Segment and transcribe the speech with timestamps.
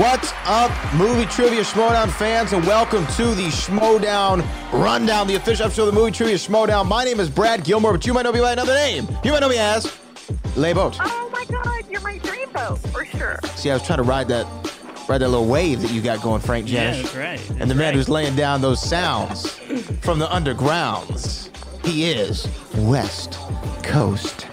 [0.00, 5.88] What's up, movie trivia Schmodown fans, and welcome to the Schmodown Rundown, the official episode
[5.88, 6.88] of the movie trivia Schmodown.
[6.88, 9.06] My name is Brad Gilmore, but you might know me by another name.
[9.22, 9.84] You might know me as
[10.54, 10.96] Layboat.
[11.00, 13.40] Oh my god, you're my dream boat for sure.
[13.56, 14.46] See, I was trying to ride that,
[15.06, 17.02] ride that little wave that you got going, Frank Yeah, Janish.
[17.02, 17.50] that's right.
[17.60, 17.94] and the man right.
[17.94, 19.50] who's laying down those sounds
[20.00, 21.50] from the undergrounds,
[21.84, 23.38] he is West
[23.82, 24.46] Coast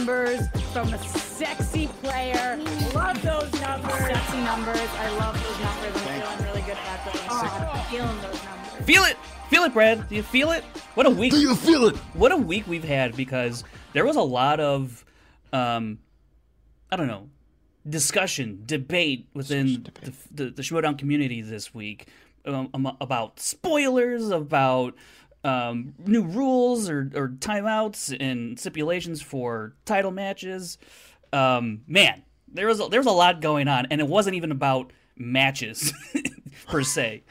[0.00, 2.58] numbers from a sexy player.
[2.94, 3.92] Love those numbers.
[3.92, 4.88] Sexy numbers.
[4.96, 6.02] I love those numbers.
[6.06, 7.22] I'm feeling really good about those.
[7.28, 8.86] Oh, I'm feeling those numbers.
[8.86, 9.18] Feel it,
[9.50, 10.08] feel it, Brad.
[10.08, 10.64] Do you feel it?
[10.94, 11.32] What a week!
[11.32, 11.96] Do you feel it?
[12.14, 15.04] What a week we've had because there was a lot of,
[15.52, 15.98] um,
[16.90, 17.28] I don't know,
[17.86, 22.08] discussion, debate within the the, the Schmodown community this week
[22.46, 24.94] um, um, about spoilers, about
[25.44, 30.78] um, new rules or, or timeouts and stipulations for title matches.
[31.32, 34.50] Um, man, there was a, there was a lot going on, and it wasn't even
[34.50, 35.92] about matches
[36.66, 37.22] per se.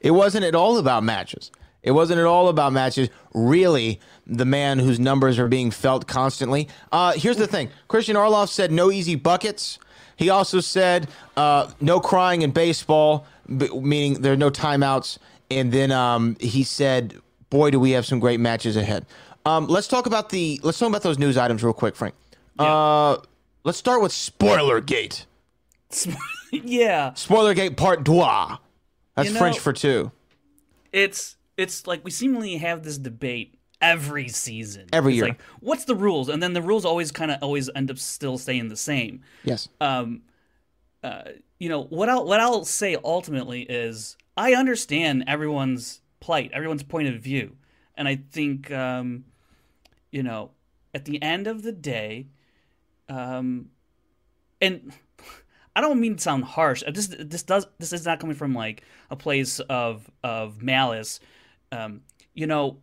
[0.00, 1.50] It wasn't at all about matches.
[1.82, 3.08] It wasn't at all about matches.
[3.34, 6.68] Really, the man whose numbers are being felt constantly.
[6.92, 9.78] Uh, here's the thing Christian Orloff said no easy buckets.
[10.16, 15.18] He also said uh, no crying in baseball, meaning there are no timeouts.
[15.50, 17.14] And then um, he said,
[17.50, 19.06] boy, do we have some great matches ahead.
[19.46, 22.14] Um, let's talk about the let's talk about those news items real quick, Frank.
[22.58, 23.16] Uh,
[23.64, 25.24] let's start with Spoilergate.
[26.52, 28.14] yeah, Spoilergate Part Deux.
[29.14, 30.10] That's You know- French for two.
[30.92, 34.86] it's it's like we seemingly have this debate every season.
[34.92, 35.26] Every It's year.
[35.28, 36.28] Like, what's the rules?
[36.28, 39.22] And then the rules always kind of always end up still staying the same.
[39.44, 39.68] Yes.
[39.80, 40.22] Um,
[41.02, 41.22] uh,
[41.58, 47.08] you know what I'll what I'll say ultimately is I understand everyone's plight, everyone's point
[47.08, 47.56] of view,
[47.96, 49.24] and I think um,
[50.12, 50.52] you know
[50.94, 52.28] at the end of the day,
[53.08, 53.70] um,
[54.60, 54.92] and
[55.76, 56.84] I don't mean to sound harsh.
[56.86, 61.18] uh, This this does this is not coming from like a place of of malice.
[61.72, 62.78] Um, you know,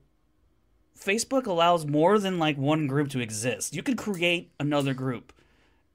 [1.00, 3.74] Facebook allows more than like one group to exist.
[3.74, 5.32] You could create another group,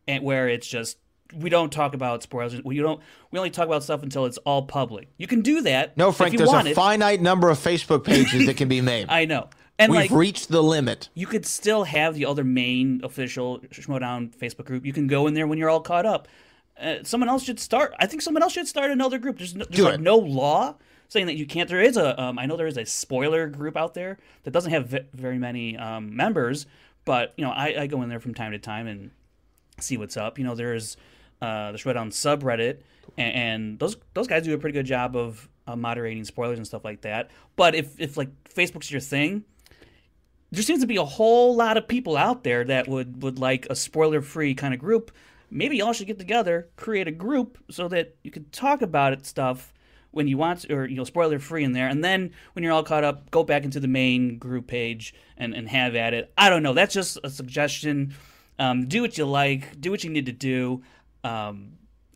[0.08, 0.96] and where it's just
[1.34, 2.62] we don't talk about spoilers.
[2.62, 3.00] We don't.
[3.30, 5.08] We only talk about stuff until it's all public.
[5.16, 5.96] You can do that.
[5.96, 6.74] No, Frank, there's a it.
[6.74, 9.06] finite number of Facebook pages that can be made.
[9.10, 9.48] I know,
[9.78, 11.08] and We've like reached the limit.
[11.14, 14.84] you could still have the other main official Schmodown Facebook group.
[14.84, 16.28] You can go in there when you're all caught up.
[16.80, 17.94] Uh, someone else should start.
[17.98, 19.38] I think someone else should start another group.
[19.38, 20.76] There's no, there's like no law
[21.08, 21.68] saying that you can't.
[21.68, 22.20] There is a.
[22.20, 25.38] Um, I know there is a spoiler group out there that doesn't have ve- very
[25.38, 26.66] many um, members,
[27.04, 29.10] but you know I, I go in there from time to time and
[29.78, 30.38] see what's up.
[30.38, 30.96] You know, there's
[31.40, 32.80] uh, the Schmodown subreddit,
[33.16, 36.66] and, and those those guys do a pretty good job of uh, moderating spoilers and
[36.66, 37.30] stuff like that.
[37.56, 39.44] But if if like Facebook's your thing,
[40.50, 43.66] there seems to be a whole lot of people out there that would would like
[43.70, 45.12] a spoiler free kind of group.
[45.50, 49.26] Maybe y'all should get together, create a group so that you could talk about it
[49.26, 49.72] stuff
[50.12, 52.82] when you want, or you know, spoiler free in there, and then when you're all
[52.82, 56.32] caught up, go back into the main group page and and have at it.
[56.36, 56.74] I don't know.
[56.74, 58.14] That's just a suggestion.
[58.58, 59.80] Um, do what you like.
[59.80, 60.82] Do what you need to do.
[61.24, 61.72] Um,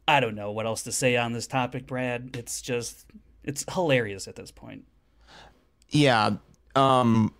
[0.06, 2.36] I don't know what else to say on this topic, Brad.
[2.36, 3.06] It's just
[3.42, 4.84] it's hilarious at this point.
[5.88, 6.36] Yeah.
[6.76, 7.32] Um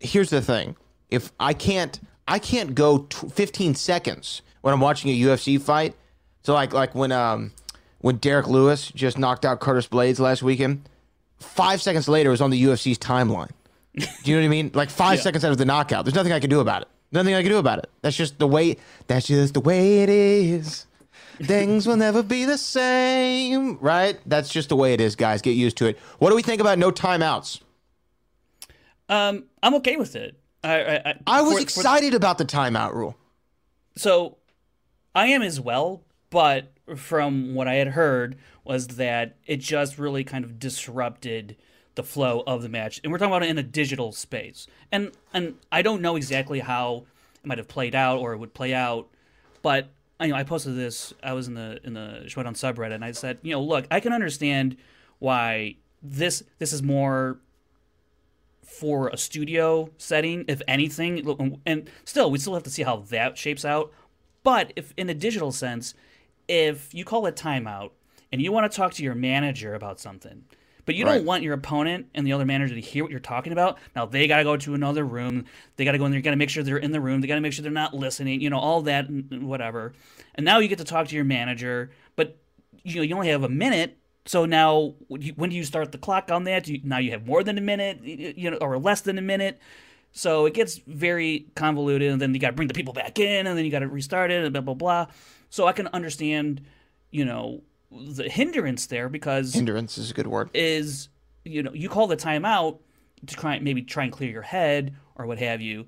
[0.00, 0.76] here's the thing.
[1.10, 5.94] If I can't I can't go t- 15 seconds when I'm watching a UFC fight.
[6.42, 7.52] So like like when um
[7.98, 10.88] when Derrick Lewis just knocked out Curtis Blaydes last weekend,
[11.38, 13.50] five seconds later it was on the UFC's timeline.
[13.94, 14.70] Do you know what I mean?
[14.74, 16.04] Like five seconds out of the knockout.
[16.04, 16.88] There's nothing I can do about it.
[17.12, 17.88] Nothing I can do about it.
[18.02, 18.76] That's just the way.
[19.06, 20.86] That's just the way it is.
[21.42, 24.18] Things will never be the same, right?
[24.26, 25.42] That's just the way it is, guys.
[25.42, 25.98] Get used to it.
[26.18, 27.60] What do we think about no timeouts?
[29.08, 30.38] Um, I'm okay with it.
[30.64, 33.16] I I, I, I was for- for- excited about the timeout rule.
[33.96, 34.38] so
[35.14, 40.24] I am as well, but from what I had heard was that it just really
[40.24, 41.56] kind of disrupted
[41.96, 43.00] the flow of the match.
[43.02, 44.68] And we're talking about it in a digital space.
[44.92, 47.04] And and I don't know exactly how
[47.42, 49.08] it might have played out or it would play out,
[49.62, 49.88] but
[50.20, 51.12] I know I posted this.
[51.22, 54.00] I was in the in the Schmodown subreddit and I said, you know, look, I
[54.00, 54.76] can understand
[55.18, 57.38] why this this is more
[58.62, 61.58] for a studio setting, if anything.
[61.64, 63.90] And still, we still have to see how that shapes out.
[64.42, 65.94] But if in a digital sense,
[66.46, 67.90] if you call a timeout
[68.30, 70.44] and you want to talk to your manager about something,
[70.86, 71.16] but you Right.
[71.16, 74.06] don't want your opponent and the other manager to hear what you're talking about, now
[74.06, 75.44] they got to go to another room.
[75.76, 76.18] They got to go in there.
[76.18, 77.20] You got to make sure they're in the room.
[77.20, 78.40] They got to make sure they're not listening.
[78.40, 79.92] You know, all that whatever.
[80.34, 82.38] And now you get to talk to your manager, but
[82.82, 83.98] you know you only have a minute.
[84.24, 86.64] So now, when do you- when do you start the clock on that?
[86.64, 89.22] Do you, now you have more than a minute, you know, or less than a
[89.22, 89.60] minute.
[90.12, 93.46] So it gets very convoluted, and then you got to bring the people back in,
[93.46, 95.06] and then you got to restart it, and blah blah blah.
[95.50, 96.62] So I can understand,
[97.10, 100.50] you know, the hindrance there because Hindrance is a good word.
[100.54, 101.08] is
[101.44, 102.78] you know you call the timeout
[103.26, 105.86] to try maybe try and clear your head or what have you,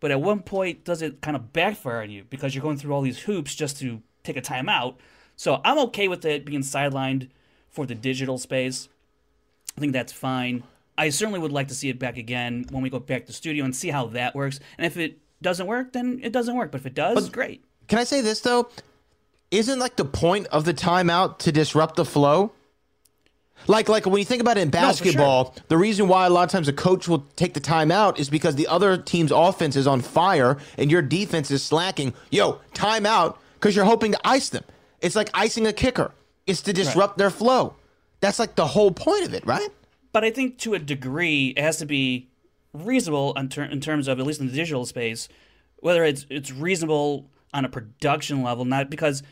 [0.00, 2.92] but at one point does it kind of backfire on you because you're going through
[2.92, 4.96] all these hoops just to take a timeout.
[5.36, 7.28] So I'm okay with it being sidelined
[7.68, 8.88] for the digital space.
[9.76, 10.62] I think that's fine.
[10.96, 13.64] I certainly would like to see it back again when we go back to studio
[13.64, 14.60] and see how that works.
[14.78, 16.70] And if it doesn't work, then it doesn't work.
[16.70, 17.64] But if it does, great.
[17.88, 18.68] Can I say this though?
[19.54, 22.52] Isn't like the point of the timeout to disrupt the flow?
[23.66, 24.86] Like, like when you think about it in for sure.
[24.88, 28.28] basketball, the reason why a lot of times a coach will take the timeout is
[28.28, 32.12] because the other team's offense is on fire and your defense is slacking.
[32.30, 34.64] Yo, timeout because you're hoping to ice them.
[35.00, 36.10] It's like icing a kicker.
[36.46, 37.76] It's to disrupt their flow.
[38.20, 39.70] That's like the whole point of it, right?
[40.14, 42.28] but I think to a degree it has to be
[42.72, 45.28] reasonable in, ter- in terms of at least in the digital space,
[45.80, 49.22] whether it's it's reasonable on a production level, not because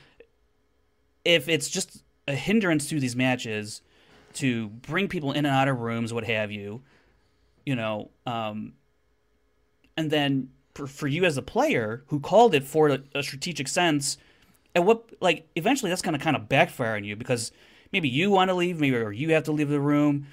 [1.24, 3.82] if it's just a hindrance to these matches
[4.34, 6.82] to bring people in and out of rooms, what have you,
[7.66, 8.72] you know, um,
[9.96, 13.68] and then for, for you as a player who called it for a, a strategic
[13.68, 14.16] sense,
[14.74, 17.52] and what like eventually that's gonna kind of backfire on you because
[17.92, 20.26] maybe you want to leave, maybe or you have to leave the room.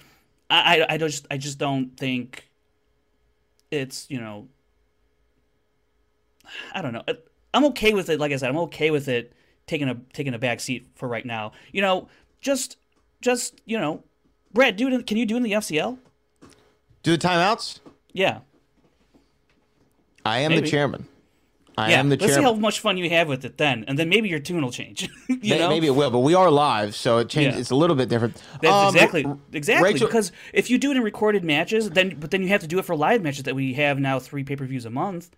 [0.49, 2.49] I, I, I just I just don't think
[3.69, 4.47] it's you know
[6.73, 7.03] I don't know.
[7.53, 8.19] I'm okay with it.
[8.19, 9.33] Like I said, I'm okay with it
[9.69, 11.51] taking a taking a back seat for right now.
[11.71, 12.09] You know,
[12.41, 12.77] just
[13.21, 14.03] just you know,
[14.51, 15.07] Brad, do it.
[15.07, 15.97] Can you do it in the FCL?
[17.03, 17.79] Do the timeouts?
[18.11, 18.39] Yeah,
[20.25, 20.61] I am Maybe.
[20.61, 21.07] the chairman.
[21.77, 21.99] I yeah.
[21.99, 24.27] am the Let's see how much fun you have with it then, and then maybe
[24.27, 25.03] your tune will change.
[25.29, 27.55] you May- know, Maybe it will, but we are live, so it changes.
[27.55, 27.61] Yeah.
[27.61, 28.41] It's a little bit different.
[28.61, 32.31] That's Um, exactly exactly Rachel- because if you do it in recorded matches, then but
[32.31, 34.55] then you have to do it for live matches that we have now three pay
[34.57, 35.29] per views a month.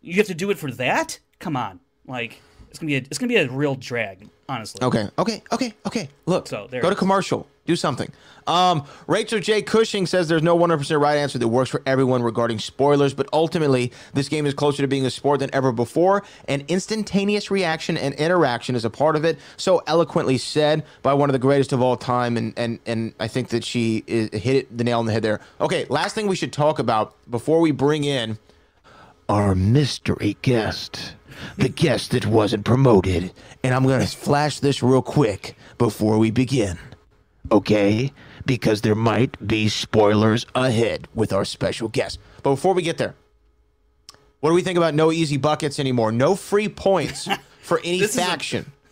[0.00, 1.18] You have to do it for that.
[1.40, 2.40] Come on, like
[2.76, 4.84] it's gonna be a, it's gonna be a real drag, honestly.
[4.84, 6.08] Okay, okay, okay, okay.
[6.26, 7.46] Look, So, there go to commercial.
[7.64, 8.12] Do something.
[8.46, 9.60] Um, Rachel J.
[9.60, 13.90] Cushing says there's no 100% right answer that works for everyone regarding spoilers, but ultimately,
[14.14, 18.14] this game is closer to being a sport than ever before, and instantaneous reaction and
[18.14, 19.38] interaction is a part of it.
[19.56, 23.26] So eloquently said by one of the greatest of all time, and and and I
[23.26, 25.40] think that she is, hit it, the nail on the head there.
[25.60, 28.38] Okay, last thing we should talk about before we bring in
[29.28, 31.15] our mystery guest,
[31.56, 33.32] the guest that wasn't promoted.
[33.62, 36.78] And I'm going to flash this real quick before we begin.
[37.50, 38.12] Okay?
[38.44, 42.18] Because there might be spoilers ahead with our special guest.
[42.42, 43.14] But before we get there,
[44.40, 46.12] what do we think about no easy buckets anymore?
[46.12, 47.28] No free points
[47.62, 48.72] for any This is a- faction.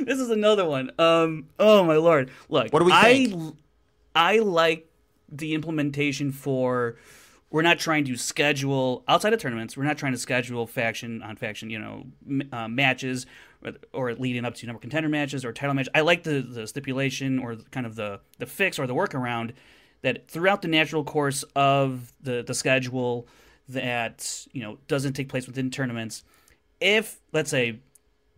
[0.00, 0.92] This is another one.
[0.96, 1.48] Um.
[1.58, 2.30] Oh my lord.
[2.48, 2.72] Look.
[2.72, 3.56] What do we I, think?
[4.14, 4.88] I like
[5.28, 6.94] the implementation for.
[7.52, 9.76] We're not trying to schedule outside of tournaments.
[9.76, 12.06] We're not trying to schedule faction on faction, you know,
[12.50, 13.26] uh, matches
[13.92, 15.88] or, leading up to number contender matches or title match.
[15.94, 19.52] I like the the stipulation or kind of the the fix or the workaround
[20.00, 23.28] that throughout the natural course of the the schedule
[23.68, 26.24] that you know doesn't take place within tournaments.
[26.80, 27.80] If let's say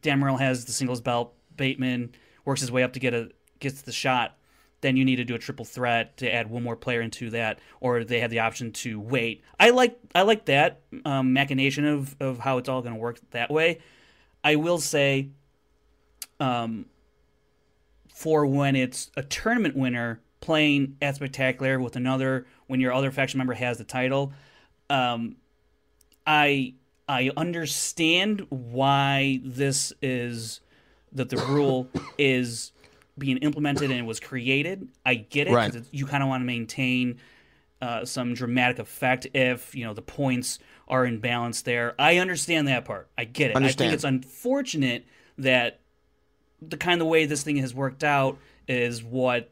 [0.02, 1.34] Dan Murrell has the singles belt.
[1.56, 3.30] Bateman works his way up to get a
[3.60, 4.36] gets the shot.
[4.84, 7.58] Then you need to do a triple threat to add one more player into that,
[7.80, 9.42] or they have the option to wait.
[9.58, 13.18] I like I like that um, machination of of how it's all going to work
[13.30, 13.78] that way.
[14.44, 15.30] I will say,
[16.38, 16.84] um,
[18.14, 23.38] for when it's a tournament winner playing at spectacular with another when your other faction
[23.38, 24.34] member has the title,
[24.90, 25.36] um,
[26.26, 26.74] I
[27.08, 30.60] I understand why this is
[31.10, 31.88] that the rule
[32.18, 32.72] is
[33.16, 34.88] being implemented and it was created.
[35.04, 35.52] I get it.
[35.52, 35.74] Right.
[35.90, 37.18] You kind of want to maintain
[37.80, 41.94] uh, some dramatic effect if you know the points are in balance there.
[41.98, 43.08] I understand that part.
[43.16, 43.56] I get it.
[43.56, 45.06] I think it's unfortunate
[45.38, 45.80] that
[46.62, 49.50] the kind of way this thing has worked out is what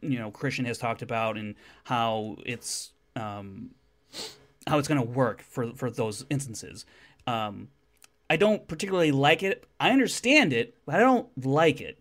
[0.00, 3.70] you know Christian has talked about and how it's um,
[4.66, 6.86] how it's going to work for for those instances.
[7.26, 7.68] Um,
[8.30, 9.66] I don't particularly like it.
[9.78, 11.98] I understand it, but I don't like it.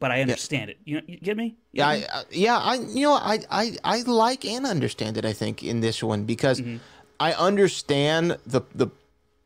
[0.00, 0.78] But I understand it.
[0.84, 1.56] You, you get me?
[1.72, 2.06] You Yeah, get me?
[2.12, 5.24] I, yeah, I you know I, I I like and understand it.
[5.24, 6.78] I think in this one because mm-hmm.
[7.20, 8.88] I understand the the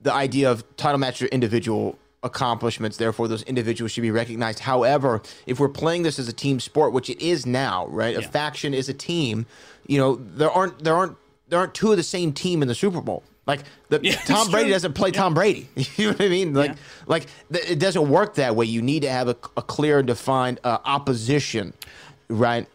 [0.00, 2.96] the idea of title match or individual accomplishments.
[2.96, 4.60] Therefore, those individuals should be recognized.
[4.60, 8.16] However, if we're playing this as a team sport, which it is now, right?
[8.16, 9.46] A faction is a team.
[9.86, 11.16] You know, there aren't there aren't
[11.48, 13.22] there aren't two of the same team in the Super Bowl.
[13.46, 13.60] Like
[13.90, 14.72] the Yeah, Tom Brady true.
[14.74, 15.68] doesn't play Tom Brady.
[15.96, 16.54] You know what I mean?
[16.54, 16.76] Like Yeah.
[17.06, 18.64] like th- it doesn't work that way.
[18.66, 21.74] You need to have a, a clear and defined uh, opposition,
[22.28, 22.66] right?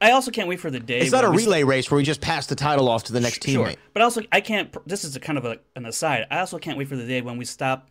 [0.00, 1.00] I also can't wait for the day.
[1.00, 3.44] It's not a relay race where we just pass the title off to the next
[3.44, 3.66] Sure.
[3.66, 3.76] teammate.
[3.94, 4.74] But also, I can't.
[4.86, 6.26] This is a kind of a, an aside.
[6.30, 7.90] I also can't wait for the day when we stop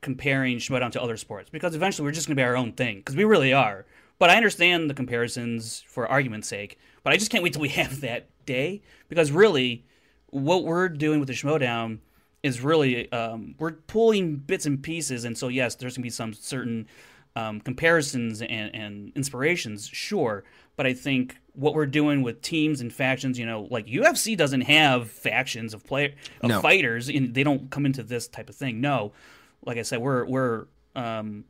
[0.00, 2.98] comparing Schmodown to other sports because eventually we're just going to be our own thing
[2.98, 3.84] because we really are.
[4.18, 6.78] But I understand the comparisons for argument's sake.
[7.02, 9.84] But I just can't wait till we have that day because really,
[10.30, 11.98] what we're doing with the Schmodown
[12.42, 15.24] is really um, we're pulling bits and pieces.
[15.24, 16.86] And so yes, there's going to be some certain
[17.36, 20.44] um, comparisons and, and inspirations, sure.
[20.76, 24.62] But I think what we're doing with teams and factions, you know, like UFC doesn't
[24.62, 26.60] have factions of play of No.
[26.60, 28.80] fighters, and they don't come into this type of thing.
[28.80, 29.12] No,
[29.64, 31.44] like I said, we're we're um,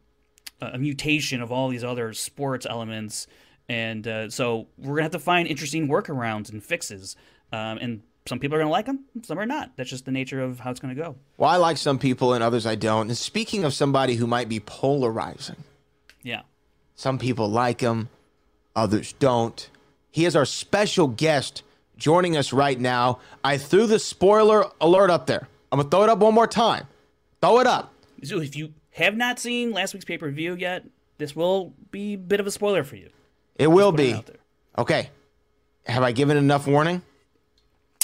[0.63, 3.27] a a mutation of all these other sports elements,
[3.69, 7.15] and uh, so we're gonna have to find interesting workarounds and fixes.
[7.53, 9.77] Um, and some people are gonna like them, some are not.
[9.77, 11.17] That's just the nature of how it's gonna go.
[11.37, 13.09] Well, I like some people and others I don't.
[13.09, 15.65] And speaking of somebody who might be polarizing,
[16.23, 16.43] Yeah.
[16.95, 18.09] some people like him,
[18.77, 19.69] others don't.
[20.11, 21.63] He is our special guest
[21.97, 23.19] joining us right now.
[23.45, 25.49] I threw the spoiler alert up there.
[25.71, 26.87] I'm going to throw it up one more time.
[27.43, 27.93] Throw it up.
[28.25, 30.85] So if you have not seen last week's pay per view yet,
[31.19, 33.11] this will be a bit of a spoiler for you.
[33.57, 34.13] It will it be.
[34.15, 34.31] out.
[34.79, 35.11] Okay.
[35.87, 37.03] Have I given enough warning?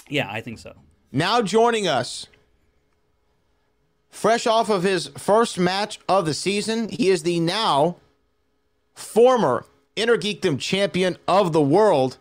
[0.08, 0.74] Yeah, I think so.
[1.12, 2.26] Now joining us,
[4.10, 7.96] fresh off of his first match of the season, he is the now
[8.94, 9.64] former
[9.96, 12.18] Inner Geekdom champion of the world,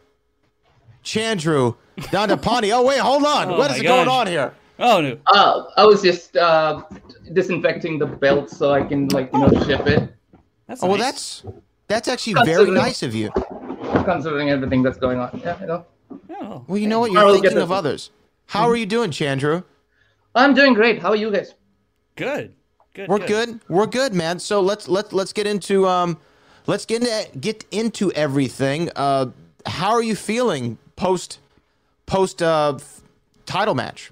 [1.03, 2.71] Chandru Dandapani.
[2.71, 3.49] oh, wait, hold on.
[3.49, 4.53] Oh what my going on here?
[4.79, 5.17] Oh no.
[5.27, 6.83] Uh, I was just uh,
[7.33, 10.13] disinfecting the belt so I can like you know ship it,
[10.67, 11.41] That's Oh, well, nice.
[11.43, 13.29] that's that's actually very nice of you.
[14.05, 15.39] considering everything that's going on.
[15.43, 15.85] Yeah, you know.
[16.29, 17.11] Oh, Well, you know what?
[17.11, 17.79] You're will thinking of one.
[17.79, 18.11] others.
[18.47, 19.63] How are you doing, Chandru?
[20.35, 21.01] I'm doing great.
[21.01, 21.53] How are you guys?
[22.15, 22.53] good.
[22.93, 23.09] Good.
[23.09, 23.59] We're good.
[23.69, 24.39] We're good, man.
[24.39, 26.17] So let's let's let's get into um
[26.67, 28.89] let's get into get into everything.
[28.95, 29.27] Uh
[29.65, 31.39] how are you feeling post
[32.05, 32.77] post uh
[33.45, 34.11] title match?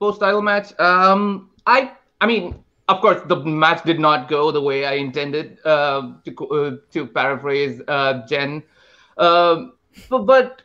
[0.00, 0.78] Post title match.
[0.78, 5.58] Um, I I mean, of course, the match did not go the way I intended.
[5.64, 8.62] Uh, to uh, to paraphrase uh, Jen,
[9.16, 9.72] um,
[10.08, 10.62] but but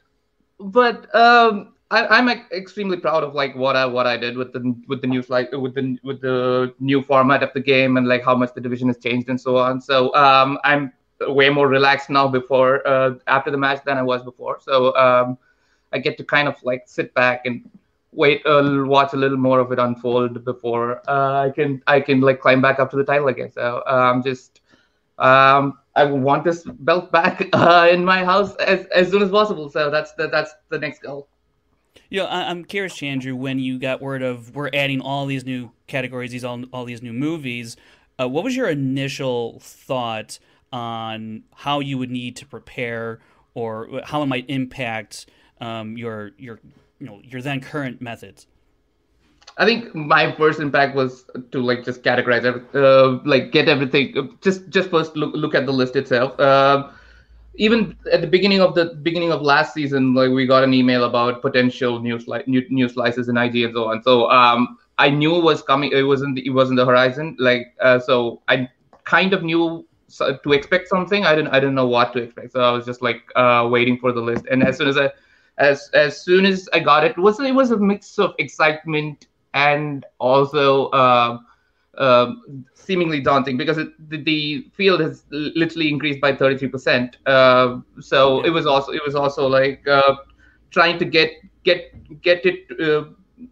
[0.59, 4.75] but um, I, I'm extremely proud of like what I what I did with the
[4.87, 8.23] with the new like with the with the new format of the game and like
[8.23, 9.79] how much the division has changed and so on.
[9.79, 10.91] So um, I'm
[11.21, 14.59] way more relaxed now before uh, after the match than I was before.
[14.59, 15.37] So um,
[15.91, 17.69] I get to kind of like sit back and
[18.11, 22.21] wait uh, watch a little more of it unfold before uh, I can I can
[22.21, 23.51] like climb back up to the title again.
[23.51, 24.61] So I'm um, just
[25.19, 29.69] um, I want this belt back uh, in my house as, as soon as possible.
[29.69, 31.27] So that's the, that's the next goal.
[32.09, 35.45] You know, I, I'm curious, Chandru, when you got word of we're adding all these
[35.45, 37.75] new categories, these all all these new movies.
[38.19, 40.37] Uh, what was your initial thought
[40.71, 43.19] on how you would need to prepare,
[43.53, 45.27] or how it might impact
[45.61, 46.59] um, your your
[46.99, 48.47] you know your then current methods?
[49.57, 52.45] I think my first impact was to like just categorize,
[52.75, 54.17] uh, like get everything.
[54.17, 56.39] uh, Just just first look look at the list itself.
[56.39, 56.91] Um
[57.55, 61.03] even at the beginning of the beginning of last season, like we got an email
[61.03, 64.01] about potential new sli- new, new slices in IG and so on.
[64.03, 65.91] So um, I knew it was coming.
[65.91, 67.35] It wasn't it wasn't the horizon.
[67.39, 68.69] Like uh, so, I
[69.05, 69.85] kind of knew
[70.43, 71.25] to expect something.
[71.25, 72.51] I didn't I didn't know what to expect.
[72.53, 74.45] So I was just like uh, waiting for the list.
[74.49, 75.11] And as soon as I
[75.57, 79.27] as as soon as I got it, it was it was a mix of excitement
[79.53, 81.37] and also uh,
[81.97, 87.15] um, seemingly daunting because it, the, the field has literally increased by 33%.
[87.25, 90.15] Uh, so it was also it was also like uh,
[90.71, 91.31] trying to get
[91.63, 93.05] get get it uh,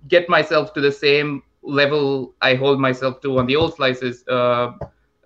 [0.08, 4.72] get myself to the same level I hold myself to on the old slices uh,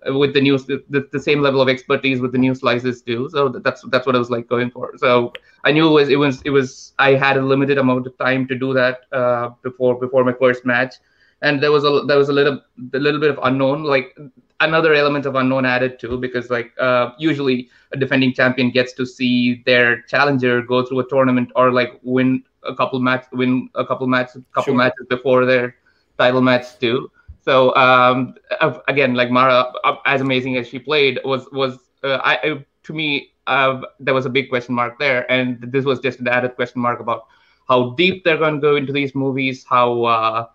[0.08, 3.28] with the new the, the same level of expertise with the new slices too.
[3.30, 4.92] So that's that's what I was like going for.
[4.96, 5.32] So
[5.64, 8.46] I knew it was it was it was I had a limited amount of time
[8.48, 10.94] to do that uh, before before my first match,
[11.42, 12.60] and there was a there was a little
[12.94, 14.16] a little bit of unknown like
[14.60, 19.04] another element of unknown added too because like uh, usually a defending champion gets to
[19.06, 23.84] see their challenger go through a tournament or like win a couple match win a
[23.84, 24.74] couple matches couple Sure.
[24.74, 25.74] matches before their
[26.18, 27.10] title match too.
[27.46, 28.34] So um,
[28.88, 33.32] again, like Mara, uh, as amazing as she played, was was uh, I, to me
[33.46, 36.82] uh, there was a big question mark there, and this was just an added question
[36.82, 37.26] mark about
[37.68, 40.46] how deep they're going to go into these movies, how uh,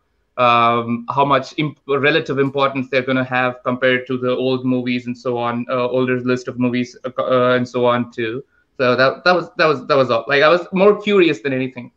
[0.41, 5.07] um, how much imp- relative importance they're going to have compared to the old movies
[5.07, 8.43] and so on, uh, older list of movies uh, and so on too.
[8.77, 10.25] So that that was that was that was all.
[10.27, 11.91] Like I was more curious than anything.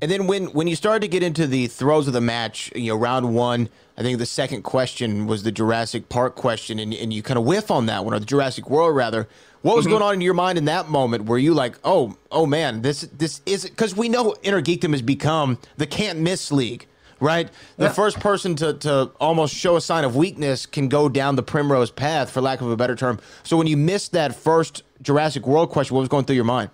[0.00, 2.92] And then when when you started to get into the throes of the match, you
[2.92, 7.12] know, round one, I think the second question was the Jurassic Park question, and, and
[7.12, 9.28] you kind of whiff on that one, or the Jurassic World rather.
[9.62, 11.24] What was going on in your mind in that moment?
[11.24, 15.02] Were you like, oh, oh man, this this is because we know Inner Geekdom has
[15.02, 16.86] become the can't miss league,
[17.18, 17.50] right?
[17.76, 17.92] The Yeah.
[17.92, 21.90] first person to to almost show a sign of weakness can go down the primrose
[21.90, 23.18] path, for lack of a better term.
[23.42, 26.70] So when you missed that first Jurassic World question, what was going through your mind?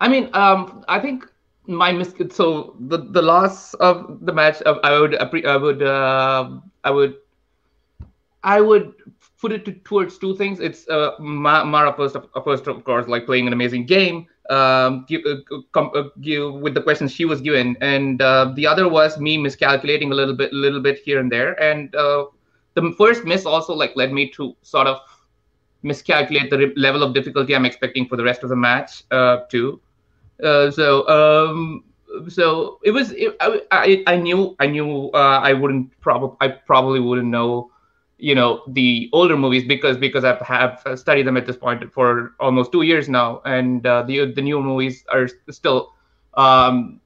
[0.00, 1.26] I mean, um, I think
[1.66, 6.50] my mis- so the the loss of the match, I would I would uh,
[6.84, 7.16] I would
[8.42, 8.94] I would
[9.40, 10.60] put it to, towards two things.
[10.60, 14.26] It's uh, Mara first, of, first of course, like playing an amazing game.
[14.50, 15.36] Um, give, uh,
[15.72, 19.38] com- uh, give with the questions she was given, and uh, the other was me
[19.38, 21.60] miscalculating a little bit, little bit here and there.
[21.62, 24.98] And the first miss also like led me to sort of
[25.82, 29.04] miscalculate the re- level of difficulty I'm expecting for the rest of the match
[29.48, 29.80] too.
[30.42, 31.84] Uh, so um,
[32.28, 36.48] so it was it, I, I I knew I knew uh, I wouldn't probably I
[36.48, 37.70] probably wouldn't know
[38.18, 42.72] you know the older movies because because I've studied them at this point for almost
[42.72, 43.42] two years now.
[43.44, 45.92] And uh, the the new movies are still
[46.34, 47.00] um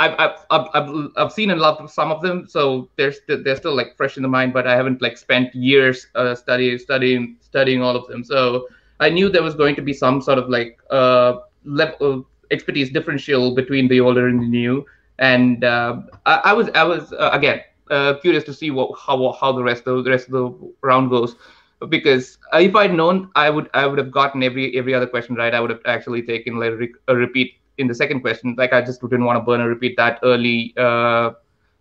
[0.00, 0.16] I've,
[0.50, 2.48] I've, I've, I've, seen and loved some of them.
[2.48, 5.54] So they're st- they're still like fresh in the mind but I haven't like spent
[5.54, 8.24] years uh, studying studying studying all of them.
[8.24, 8.66] So
[8.98, 13.54] I knew there was going to be some sort of like uh level expertise differential
[13.54, 14.84] between the older and the new.
[15.18, 17.60] And uh, I, I was I was uh, again
[17.90, 21.10] uh, curious to see what how how the rest of the rest of the round
[21.10, 21.36] goes.
[21.88, 25.54] Because if I'd known I would I would have gotten every every other question right.
[25.54, 28.54] I would have actually taken like a repeat in the second question.
[28.58, 31.32] Like I just didn't want to burn a repeat that early uh,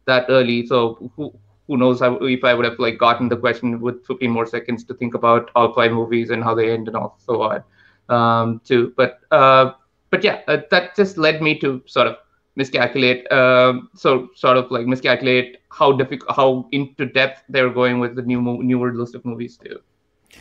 [0.05, 0.65] that early.
[0.65, 1.33] So who
[1.67, 4.93] who knows if I would have like gotten the question with 15 more seconds to
[4.93, 7.63] think about all five movies and how they end and all so on
[8.09, 8.93] um, too.
[8.97, 9.73] But uh,
[10.11, 12.17] but yeah uh, that just led me to sort of
[12.55, 18.15] miscalculate um, so sort of like miscalculate how difficult how into depth they're going with
[18.15, 19.79] the new mo- newer list of movies too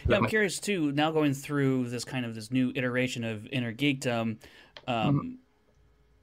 [0.08, 0.92] Yeah, I'm curious too.
[0.92, 4.36] Now going through this kind of this new iteration of inner geekdom,
[4.86, 5.38] um,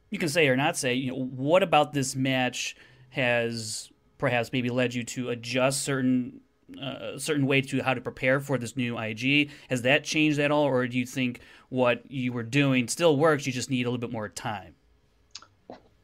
[0.09, 2.75] you can say or not say, you know, what about this match
[3.09, 6.41] has perhaps maybe led you to adjust certain
[6.81, 9.49] uh, certain way to how to prepare for this new IG?
[9.69, 13.45] Has that changed at all, or do you think what you were doing still works?
[13.45, 14.75] You just need a little bit more time.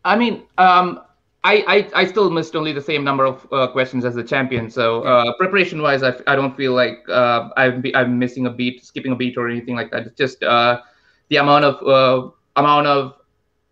[0.06, 1.02] I mean, um,
[1.44, 4.70] I, I I still missed only the same number of uh, questions as the champion.
[4.70, 8.50] So uh, preparation wise, I, I don't feel like uh, I'm be- I'm missing a
[8.50, 10.08] beat, skipping a beat, or anything like that.
[10.08, 10.82] It's just uh,
[11.30, 13.14] the amount of uh, amount of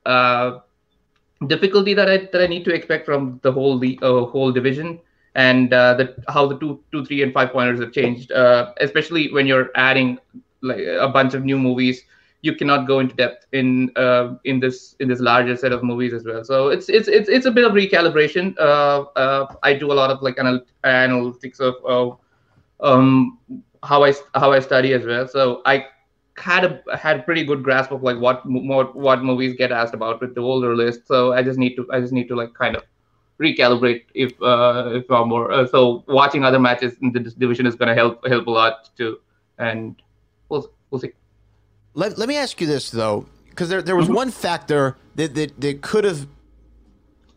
[0.06, 0.60] uh,
[1.48, 5.00] difficulty that I that I need to expect from the whole the uh, whole division,
[5.36, 9.32] and uh, the how the two two three and five pointers have changed, uh, especially
[9.32, 10.20] when you're adding
[10.62, 12.04] like a bunch of new movies
[12.42, 16.14] you cannot go into depth in uh, in this in this larger set of movies
[16.14, 16.44] as well.
[16.44, 18.56] So it's it's it's it's a bit of recalibration.
[18.60, 22.20] Uh, uh, I do a lot of like anal- analytics of
[22.80, 23.40] um,
[23.84, 25.28] how I how I study as well.
[25.28, 25.86] So I
[26.38, 29.94] had a had a pretty good grasp of like what more what movies get asked
[29.94, 31.08] about with the older list.
[31.08, 32.84] So I just need to I just need to like kind of
[33.42, 35.52] recalibrate if uh, if I'm more.
[35.52, 38.90] Uh, so watching other matches in this division is going to help help a lot
[38.96, 39.20] too.
[39.58, 39.96] And
[40.50, 41.12] we'll we'll see.
[41.94, 45.60] Let, let me ask you this though, because there there was one factor that, that
[45.60, 46.28] that could have,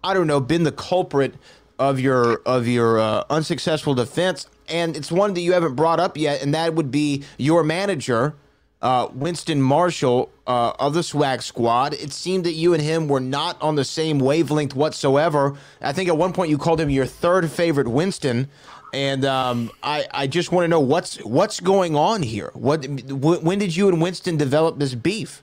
[0.05, 1.35] I don't know, been the culprit
[1.79, 6.17] of your of your uh, unsuccessful defense, and it's one that you haven't brought up
[6.17, 8.37] yet, and that would be your manager,
[8.85, 11.95] uh, Winston Marshall uh, of the Swag Squad.
[11.95, 15.57] It seemed that you and him were not on the same wavelength whatsoever.
[15.81, 18.49] I think at one point you called him your third favorite Winston,
[18.93, 22.51] and um, I I just want to know what's what's going on here.
[22.53, 25.43] What when did you and Winston develop this beef?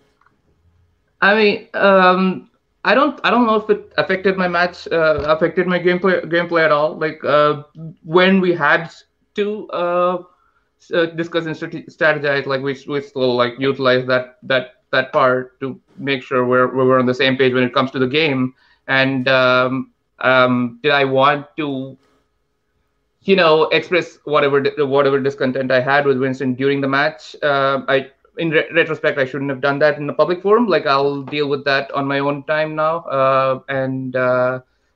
[1.20, 2.52] I mean, um,
[2.86, 6.64] I don't I don't know if it affected my match, uh, affected my gameplay gameplay
[6.64, 6.96] at all.
[6.96, 7.64] Like uh,
[8.04, 8.92] when we had
[9.34, 9.68] to
[10.90, 15.60] uh, uh, discuss and strategize, like we we still like utilize that that that part
[15.60, 18.54] to make sure we're we're on the same page when it comes to the game.
[18.88, 21.98] And um, um, did I want to,
[23.22, 27.36] you know, express whatever whatever discontent I had with Winston during the match?
[27.42, 30.68] Uh, I in re- retrospect, I shouldn't have done that in a public forum.
[30.68, 34.16] Like I'll deal with that on my own time now, uh, and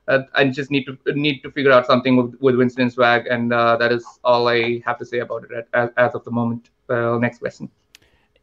[0.07, 3.51] uh, I just need to need to figure out something with, with Winston Swag, and
[3.53, 6.31] uh, that is all I have to say about it at, as, as of the
[6.31, 6.69] moment.
[6.89, 7.69] Uh, next question.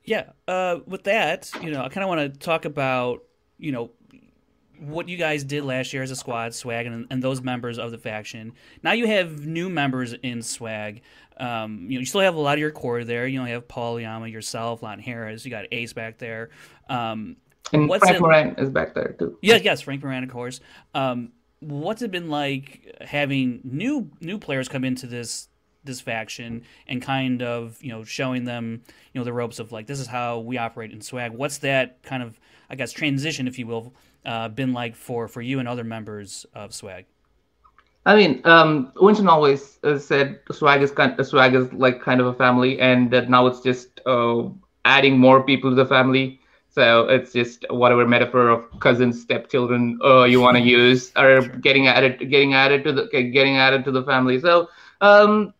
[0.05, 0.31] Yeah.
[0.49, 3.23] Uh, with that, you know, I kind of want to talk about,
[3.59, 3.91] you know,
[4.81, 7.93] what you guys did last year as a squad, Swag, and, and those members of
[7.93, 8.55] the faction.
[8.83, 11.03] Now you have new members in Swag.
[11.37, 13.29] Um, you know, you still have a lot of your core there.
[13.29, 15.45] You know, you have Paul Yama, yourself, Lon Harris.
[15.45, 16.51] You got Ace back there.
[16.91, 17.37] Um,
[17.73, 19.39] And what's Frank it- Moran is back there too.
[19.41, 20.59] yeah, yes, Frank Moran, of course.
[20.95, 21.31] Um,
[21.63, 25.49] what's it been like having new new players come into this
[25.85, 29.87] this faction and kind of you know showing them you know the ropes of like
[29.87, 32.39] this is how we operate in swag what's that kind of
[32.71, 33.95] i guess transition if you will
[34.25, 37.07] uh, been like for for you and other members of swag
[38.05, 42.27] I mean, um, Winston always uh, said swag is kind swag is like kind of
[42.27, 44.43] a family, and that now it's just uh,
[44.85, 46.41] adding more people to the family.
[46.73, 51.87] So it's just whatever metaphor of cousins, stepchildren uh, you want to use are getting
[51.87, 54.41] added, getting added to the getting added to the family.
[54.41, 54.69] So
[55.03, 55.53] um,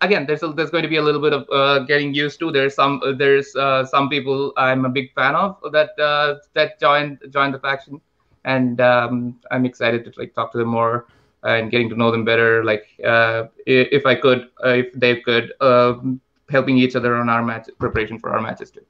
[0.00, 2.50] again, there's a, there's going to be a little bit of uh, getting used to.
[2.50, 7.18] There's some there's uh, some people I'm a big fan of that uh, that joined
[7.30, 8.00] joined the faction,
[8.44, 11.06] and um, I'm excited to like talk to them more
[11.44, 12.64] and getting to know them better.
[12.64, 17.44] Like uh, if I could, uh, if they could, um helping each other on our
[17.44, 18.84] match preparation for our matches too.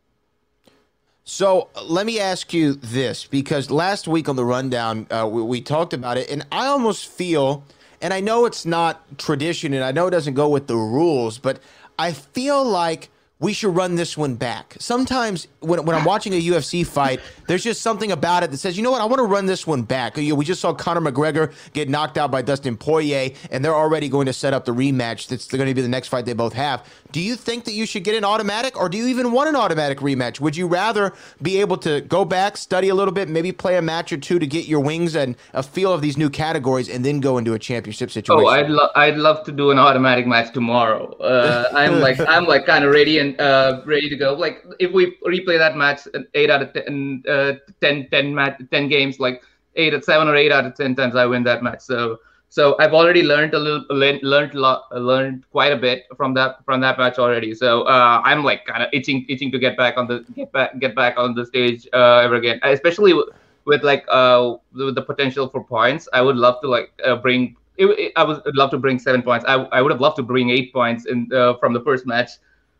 [1.30, 5.60] So let me ask you this, because last week on the rundown, uh, we, we
[5.60, 7.64] talked about it, and I almost feel,
[8.00, 11.36] and I know it's not tradition, and I know it doesn't go with the rules,
[11.36, 11.60] but
[11.98, 13.10] I feel like
[13.40, 14.74] we should run this one back.
[14.80, 18.76] Sometimes when, when I'm watching a UFC fight, there's just something about it that says,
[18.76, 20.16] you know what, I want to run this one back.
[20.16, 24.26] We just saw Conor McGregor get knocked out by Dustin Poirier, and they're already going
[24.26, 25.28] to set up the rematch.
[25.28, 26.84] That's going to be the next fight they both have.
[27.10, 29.56] Do you think that you should get an automatic, or do you even want an
[29.56, 30.40] automatic rematch?
[30.40, 33.82] Would you rather be able to go back, study a little bit, maybe play a
[33.82, 37.04] match or two to get your wings and a feel of these new categories, and
[37.04, 38.44] then go into a championship situation?
[38.44, 41.12] Oh, I'd lo- I'd love to do an automatic match tomorrow.
[41.14, 44.34] Uh, I'm like I'm like kind of ready and uh, ready to go.
[44.34, 48.60] Like if we replay that match, an eight out of ten, uh, 10, 10 match,
[48.70, 49.42] ten games, like
[49.76, 51.80] eight at seven or eight out of ten times I win that match.
[51.80, 56.80] So so I've already learned a little, learned learned quite a bit from that from
[56.80, 57.54] that match already.
[57.54, 60.78] So uh, I'm like kind of itching itching to get back on the get back
[60.78, 63.14] get back on the stage uh, ever again, especially.
[63.14, 63.28] With,
[63.64, 67.54] with like uh the, the potential for points i would love to like uh, bring
[67.76, 69.44] it, it- I would love to bring seven points.
[69.46, 72.30] I, I would have loved to bring eight points in uh, from the first match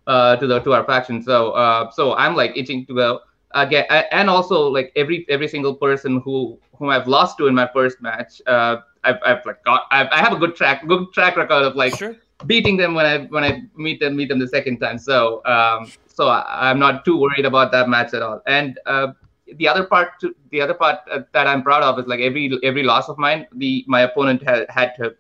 [0.06, 1.22] uh, to the to our faction.
[1.22, 1.52] So
[1.92, 3.20] so I'm like itching to go
[3.52, 7.68] again, and also like every every single person who whom I've lost to in my
[7.72, 8.76] first match, uh,
[9.08, 11.94] I've, I've like got I've, I have a good track good track record of like
[11.96, 12.14] Sure.
[12.46, 14.98] beating them when I when I meet them meet them the second time.
[14.98, 18.42] So um, so I, I'm not too worried about that match at all.
[18.46, 19.08] And uh,
[19.56, 22.44] the other part to the other part uh, that I'm proud of is like every
[22.62, 25.14] every loss of mine, the my opponent had had to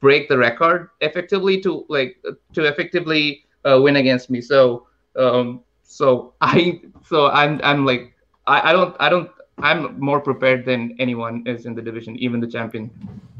[0.00, 2.16] break the record effectively to like
[2.54, 4.40] to effectively uh, win against me.
[4.40, 8.14] So um, so I so I'm I'm like
[8.46, 9.30] I, I don't I don't
[9.62, 12.90] I'm more prepared than anyone is in the division, even the champion.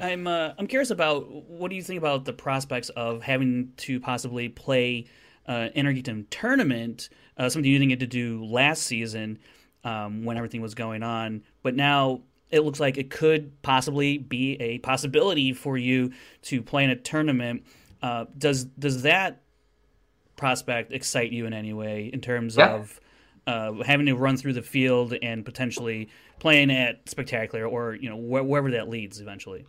[0.00, 4.00] I'm uh, I'm curious about what do you think about the prospects of having to
[4.00, 5.06] possibly play
[5.46, 9.38] uh, Inner Geekdom tournament, uh, something you didn't get to do last season
[9.84, 14.60] um, when everything was going on, but now it looks like it could possibly be
[14.60, 17.64] a possibility for you to play in a tournament.
[18.02, 19.40] Uh, does does that
[20.36, 22.74] prospect excite you in any way in terms Yeah.
[22.74, 23.00] of
[23.46, 28.16] uh, having to run through the field and potentially playing at spectacular or you know
[28.16, 29.66] wh- wherever that leads eventually?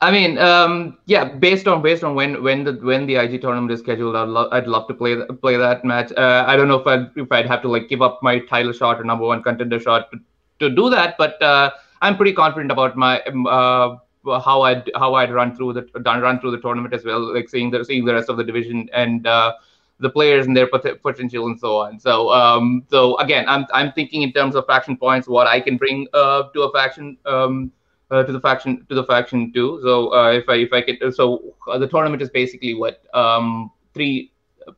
[0.00, 3.72] I mean, um, yeah, based on based on when when the when the IG tournament
[3.72, 6.12] is scheduled, I'd love I'd love to play th- play that match.
[6.12, 8.72] Uh, I don't know if I'd if I'd have to like give up my title
[8.72, 10.18] shot or number one contender shot to,
[10.60, 11.70] to do that, but uh,
[12.02, 13.96] I'm pretty confident about my um, uh,
[14.40, 17.70] how I'd how I'd run through the run through the tournament as well, like seeing
[17.70, 19.54] the seeing the rest of the division and uh,
[19.98, 21.98] the players and their pot- potential and so on.
[21.98, 25.76] So um, so again, I'm I'm thinking in terms of faction points, what I can
[25.76, 27.16] bring uh, to a faction.
[27.24, 27.72] Um,
[28.10, 29.80] uh, to the faction to the faction too.
[29.82, 31.42] So uh, if I if I can so
[31.78, 34.32] the tournament is basically what um three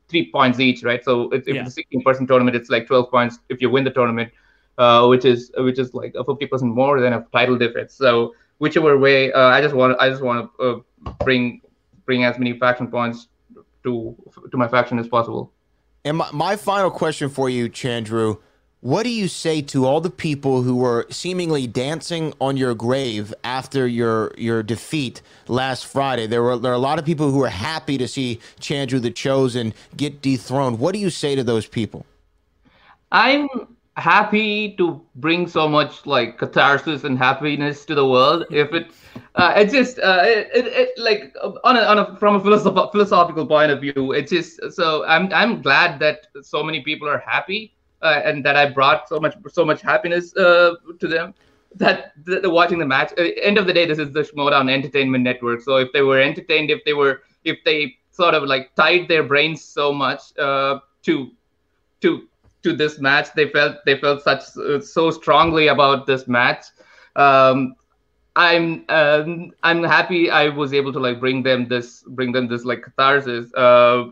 [0.09, 1.05] three points each, right?
[1.05, 1.61] So if, if Yeah.
[1.61, 4.33] it's a sixteen person tournament, it's like twelve points if you win the tournament,
[4.79, 7.95] uh, which is which is like a fifty percent more than a title difference.
[7.95, 11.61] So whichever way, uh, I just want I just want to uh, bring
[12.07, 13.29] bring as many faction points
[13.89, 15.53] to to my faction as possible.
[16.05, 18.39] And my, my final question for you, Chandru,
[18.81, 23.35] what do you say to all the people who were seemingly dancing on your grave
[23.43, 26.27] after your your defeat last Friday?
[26.27, 29.11] There were there are a lot of people who were happy to see Chandru the
[29.11, 30.79] Chosen get dethroned.
[30.79, 32.07] What do you say to those people?
[33.11, 33.49] I'm
[33.99, 38.45] happy to bring so much like catharsis and happiness to the world.
[38.51, 38.91] If it,
[39.35, 41.35] uh, it just, uh, it, it, it like
[41.65, 45.33] on a, on a from a philosoph- philosophical point of view, it's just so I'm
[45.33, 49.37] I'm glad that so many people are happy uh, and that I brought so much
[49.49, 51.35] so much happiness uh, to them.
[51.75, 53.13] That the, the watching the match.
[53.19, 55.61] Uh, end of the day, this is the Schmodown Entertainment Network.
[55.61, 59.23] So if they were entertained, if they were, if they sort of like tied their
[59.23, 61.31] brains so much uh, to
[62.01, 62.29] to
[62.69, 63.33] to this match.
[63.35, 66.67] They felt they felt such uh, so strongly about this match.
[67.17, 67.77] Um,
[68.37, 72.65] I'm um, I'm happy I was able to like bring them this bring them this
[72.65, 74.05] like catharsis uh,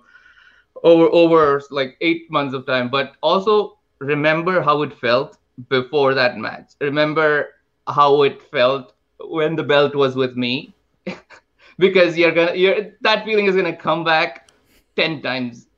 [0.82, 2.88] over over like eight months of time.
[2.90, 5.38] But also remember how it felt
[5.68, 6.72] before that match.
[6.80, 7.48] Remember
[7.88, 10.74] how it felt when the belt was with me,
[11.78, 14.48] because you're gonna you're that feeling is gonna come back
[14.96, 15.68] ten times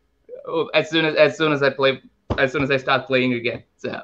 [0.49, 2.03] uh, as soon as as soon as I play
[2.39, 3.63] as soon as I start playing again.
[3.77, 4.01] So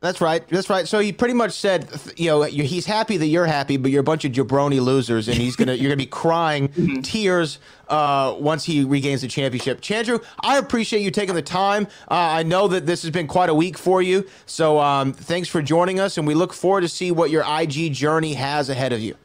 [0.00, 0.46] That's right.
[0.48, 0.86] That's right.
[0.86, 4.04] So he pretty much said, you know, he's happy that you're happy, but you're a
[4.04, 6.68] bunch of jabroni losers, and he's gonna you're gonna be crying
[7.02, 9.80] tears uh, once he regains the championship.
[9.80, 11.86] Chandru, I appreciate you taking the time.
[12.10, 15.48] Uh, I know that this has been quite a week for you, so um, thanks
[15.48, 18.92] for joining us, and we look forward to see what your IG journey has ahead
[18.92, 19.16] of you.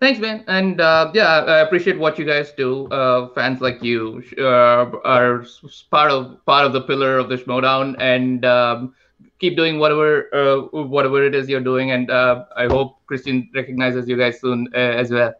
[0.00, 2.88] Thanks, man, and uh, yeah, I appreciate what you guys do.
[2.88, 5.44] Uh, fans like you uh, are
[5.90, 8.94] part of part of the pillar of the Schmodown, and um,
[9.38, 11.90] keep doing whatever uh, whatever it is you're doing.
[11.90, 15.34] And uh, I hope Christian recognizes you guys soon uh, as well.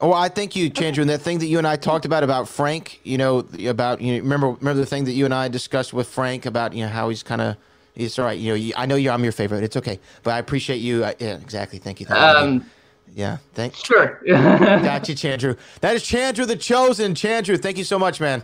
[0.00, 0.98] Oh, I thank you, Chandru.
[0.98, 4.14] And that thing that you and I talked about about Frank, you know, about you
[4.14, 6.90] know, remember remember the thing that you and I discussed with Frank about you know
[6.90, 7.56] how he's kind of.
[7.96, 8.36] It's all right.
[8.36, 9.08] You know, you, I know you.
[9.10, 9.62] I'm your favorite.
[9.62, 11.04] It's okay, but I appreciate you.
[11.04, 11.78] I, yeah, exactly.
[11.78, 12.06] Thank you.
[12.06, 12.26] Thank you.
[12.26, 12.70] Um,
[13.12, 13.38] yeah.
[13.54, 13.74] Thank.
[13.74, 14.20] sure.
[14.26, 15.58] Got you, Chandru.
[15.80, 17.14] That is Chandru the Chosen.
[17.14, 18.42] Chandru, thank you so much, man.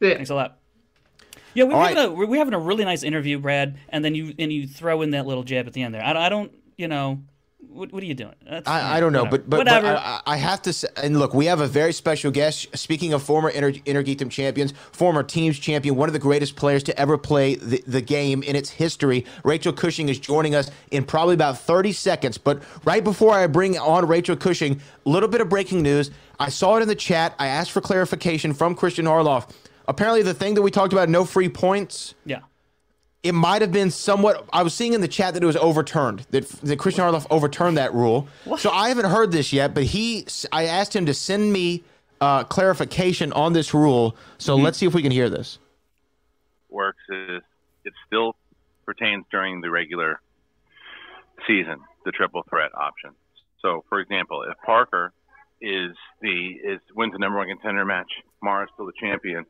[0.00, 0.58] Thanks a lot.
[1.54, 2.06] Yeah, we're having, right.
[2.06, 5.02] a, we're we're having a really nice interview, Brad, and then you and you throw
[5.02, 6.04] in that little jab at the end there.
[6.04, 7.22] I, I don't, you know,
[7.60, 8.34] what, what are you doing?
[8.48, 9.42] That's, I, I don't know, whatever.
[9.48, 9.84] but but, but.
[9.84, 12.76] I, I have to say, and look, we have a very special guest.
[12.76, 16.82] Speaking of former Inter, Inner Geekdom champions, former teams champion, one of the greatest players
[16.84, 21.04] to ever play the, the game in its history, Rachel Cushing is joining us in
[21.04, 22.38] probably about 30 seconds.
[22.38, 26.10] But right before I bring on Rachel Cushing, a little bit of breaking news.
[26.40, 27.34] I saw it in the chat.
[27.38, 29.50] I asked for clarification from Christian Orloff.
[29.88, 32.40] Apparently, the thing that we talked about, no free points, yeah.
[33.22, 34.48] It might have been somewhat.
[34.52, 36.26] I was seeing in the chat that it was overturned.
[36.30, 38.28] That that Christian Orloff overturned that rule.
[38.58, 39.74] So I haven't heard this yet.
[39.74, 41.82] But he, I asked him to send me
[42.20, 44.16] uh, clarification on this rule.
[44.38, 45.58] So let's see if we can hear this.
[46.68, 47.42] works is
[47.84, 48.36] it still
[48.86, 50.20] pertains during the regular
[51.46, 53.10] season, the triple threat option.
[53.60, 55.12] So, for example, if Parker
[55.60, 55.90] is
[56.22, 58.10] the is wins the number one contender match,
[58.42, 59.44] Mara's still the champion.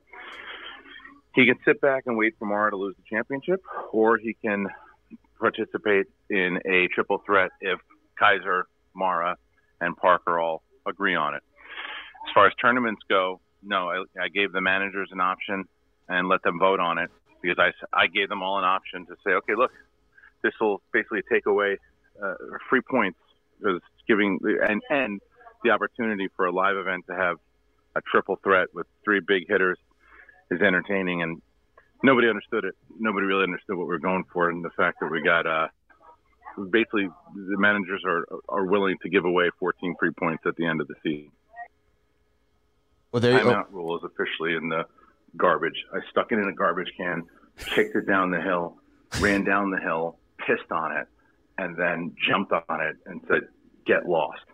[1.38, 4.66] He can sit back and wait for Mara to lose the championship, or he can
[5.38, 7.78] participate in a triple threat if
[8.18, 9.36] Kaiser, Mara,
[9.80, 11.42] and Parker all agree on it.
[12.26, 15.64] As far as tournaments go, no, I, I gave the managers an option
[16.08, 17.08] and let them vote on it
[17.40, 19.70] because I, I gave them all an option to say, okay, look,
[20.42, 21.76] this will basically take away
[22.20, 22.34] uh,
[22.68, 23.20] free points
[23.60, 25.20] because giving and and
[25.62, 27.36] the opportunity for a live event to have
[27.94, 29.78] a triple threat with three big hitters
[30.50, 31.40] is entertaining and
[32.02, 32.74] nobody understood it.
[32.98, 35.68] Nobody really understood what we are going for and the fact that we got uh
[36.70, 40.80] basically the managers are are willing to give away 14 free points at the end
[40.80, 41.30] of the season.
[43.12, 43.50] Well, there you go.
[43.50, 44.84] Timeout rule is officially in the
[45.36, 45.84] garbage.
[45.92, 47.24] I stuck it in a garbage can,
[47.56, 48.76] kicked it down the hill,
[49.20, 51.06] ran down the hill, pissed on it,
[51.56, 53.48] and then jumped on it and said,
[53.86, 54.44] "Get lost."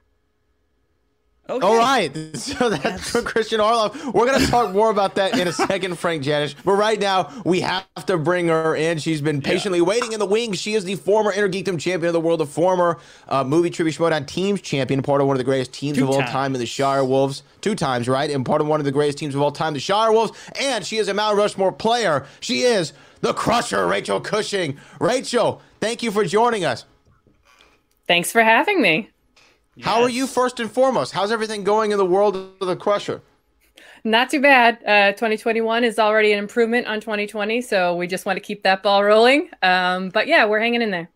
[1.47, 1.67] Okay.
[1.67, 3.95] All right, so that's for Christian Orloff.
[4.15, 6.55] We're going to talk more about that in a second, Frank Janish.
[6.65, 8.97] But right now, we have to bring her in.
[8.97, 10.59] She's been patiently waiting in the wings.
[10.59, 13.93] She is the former Inner Geekdom champion of the world, the former uh, movie trivia
[13.93, 16.31] Schmodown teams champion, part of one of the greatest teams Two of all times.
[16.31, 17.43] time in the Shire Wolves.
[17.61, 18.31] Two times, right?
[18.31, 20.33] And part of one of the greatest teams of all time, the Shire Wolves.
[20.59, 22.27] And she is a Mount Rushmore player.
[22.41, 24.79] She is the Crusher, Rachel Cushing.
[24.99, 26.87] Rachel, thank you for joining us.
[28.07, 29.11] Thanks for having me.
[29.83, 31.13] How are you, first and foremost?
[31.13, 33.23] How's everything going in the world of the Crusher?
[34.05, 34.79] Not too bad.
[34.87, 38.83] Uh, 2021 is already an improvement on 2020, so we just want to keep that
[38.83, 39.49] ball rolling.
[39.63, 41.09] Um, but yeah, we're hanging in there.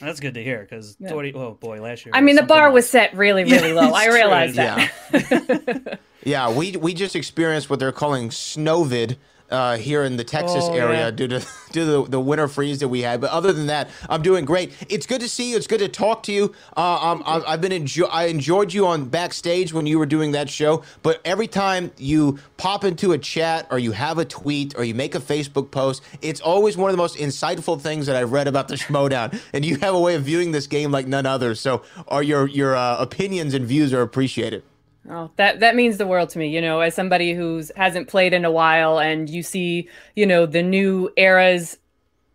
[0.00, 1.12] That's good to hear because Yeah.
[1.12, 2.12] oh boy, last year.
[2.14, 2.74] I mean, the bar else.
[2.74, 3.92] was set really, really Yeah, low.
[3.92, 4.14] I it's true.
[4.14, 6.00] realize that.
[6.24, 9.16] Yeah, we we just experienced what they're calling snowvid
[9.52, 11.10] uh, here in the Texas Oh, area yeah.
[11.10, 11.38] due to
[11.72, 13.20] due to the, the winter freeze that we had.
[13.20, 14.72] But other than that, I'm doing great.
[14.88, 15.56] It's good to see you.
[15.56, 16.52] It's good to talk to you.
[16.76, 20.32] Uh, um, I've I've been enjoy- I enjoyed you on backstage when you were doing
[20.32, 20.82] that show.
[21.02, 24.94] But every time you pop into a chat or you have a tweet or you
[24.94, 28.48] make a Facebook post, it's always one of the most insightful things that I've read
[28.48, 29.38] about the Schmodown.
[29.52, 31.54] And you have a way of viewing this game like none other.
[31.54, 34.62] So, are your your uh, opinions and views are appreciated.
[35.10, 36.48] Oh, that that means the world to me.
[36.48, 40.46] You know, as somebody who's hasn't played in a while, and you see, you know,
[40.46, 41.76] the new eras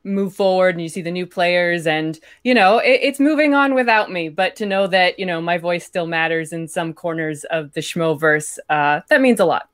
[0.03, 3.73] move forward, and you see the new players, and you know, it, it's moving on
[3.73, 4.27] without me.
[4.29, 7.81] But to know that you know my voice still matters in some corners of the
[7.81, 9.69] Schmoverse, uh, that means a lot.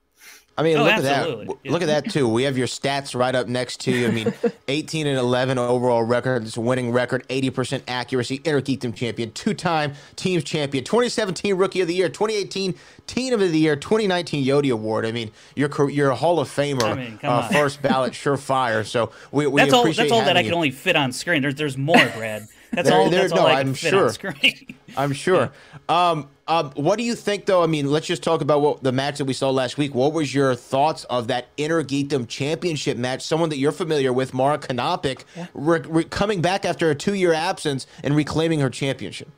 [0.55, 1.31] I mean, Oh, look absolutely.
[1.31, 1.45] at that.
[1.47, 2.27] W- Look at that too.
[2.29, 4.07] We have your stats right up next to you.
[4.07, 4.33] I mean,
[4.67, 6.43] 18 and 11 overall record.
[6.43, 11.87] It's a winning record, 80% accuracy, Inner Geekdom champion, two-time teams champion, 2017 Rookie of
[11.87, 12.75] the Year, 2018
[13.07, 15.07] Team of the Year, 2019 Yodi Award.
[15.07, 18.85] I mean, you're you're a Hall of Famer, I mean, uh, first ballot, surefire.
[18.85, 19.85] So we, we That's all.
[19.91, 20.55] That's all that I can you.
[20.55, 21.41] only fit on screen.
[21.41, 22.47] There's there's more, Brad.
[22.71, 23.09] That's There- all.
[23.09, 24.03] there- That's all no, I can I'm fit sure.
[24.05, 24.75] on screen.
[24.95, 25.51] I'm sure.
[25.89, 27.63] Um, um, what do you think, though?
[27.63, 29.95] I mean, let's just talk about what the match that we saw last week.
[29.95, 33.21] What was your thoughts of that Inner Geekdom Championship match?
[33.21, 37.87] Someone that you're familiar with, Mara Kanopik, re- re- coming back after a two-year absence
[38.03, 39.29] and reclaiming her championship.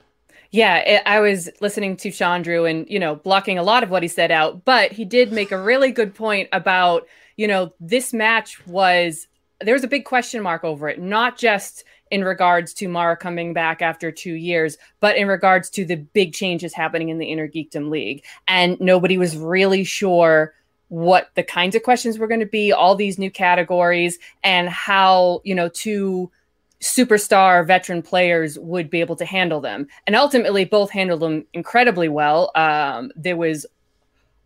[0.51, 4.03] Yeah, it, I was listening to Chandru and, you know, blocking a lot of what
[4.03, 8.13] he said out, but he did make a really good point about, you know, this
[8.13, 9.27] match was
[9.61, 13.53] there was a big question mark over it, not just in regards to Mara coming
[13.53, 17.47] back after two years, but in regards to the big changes happening in the Inner
[17.47, 18.23] Geekdom League.
[18.47, 20.53] And nobody was really sure
[20.89, 25.41] what the kinds of questions were going to be, all these new categories, and how,
[25.43, 26.31] you know, two
[26.81, 29.87] superstar veteran players would be able to handle them.
[30.05, 32.51] And ultimately, both handled them incredibly well.
[32.53, 33.65] Um, there was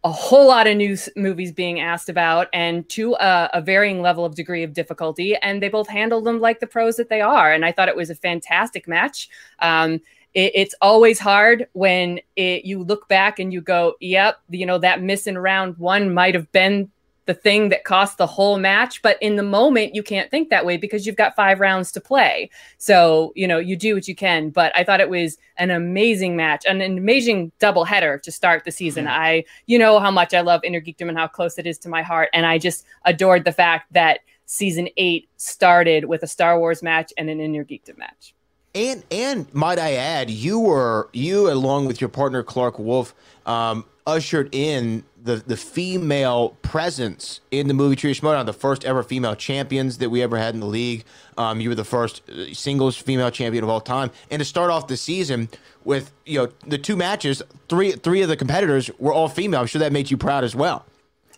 [0.04, 4.24] a whole lot of new movies being asked about and to a, a varying level
[4.24, 5.36] of degree of difficulty.
[5.38, 7.52] And they both handled them like the pros that they are.
[7.52, 9.30] And I thought it was a fantastic match.
[9.60, 9.96] Um,
[10.34, 14.78] it, it's always hard when it, you look back and you go, yep, you know,
[14.78, 16.90] that miss in round one might have been
[17.30, 19.04] the thing that cost the whole match.
[19.04, 22.02] But in the moment, you can't think that way because you've got five rounds to
[22.02, 22.50] play.
[22.80, 24.50] So, you know, you do what you can.
[24.50, 28.66] But I thought it was an amazing match, an, an amazing double header to start
[28.66, 29.08] the season.
[29.08, 31.90] I, you know, how much I love Inner Geekdom and how close it is to
[31.90, 32.30] my heart.
[32.34, 37.14] And I just adored the fact that season eight started with a Star Wars match
[37.16, 38.34] and an Inner Geekdom match.
[38.74, 43.14] And and might I add, you were you along with your partner Clarke Wolfe
[43.46, 49.04] um, ushered in the the female presence in the movie Trivia Schmodown, the first ever
[49.04, 51.04] female champions that we ever had in the league.
[51.38, 54.72] Um, you were the first uh, singles female champion of all time, and to start
[54.72, 55.50] off the season
[55.84, 59.62] with you know the two matches, three three of the competitors were all female.
[59.62, 60.86] I'm sure that made you proud as well.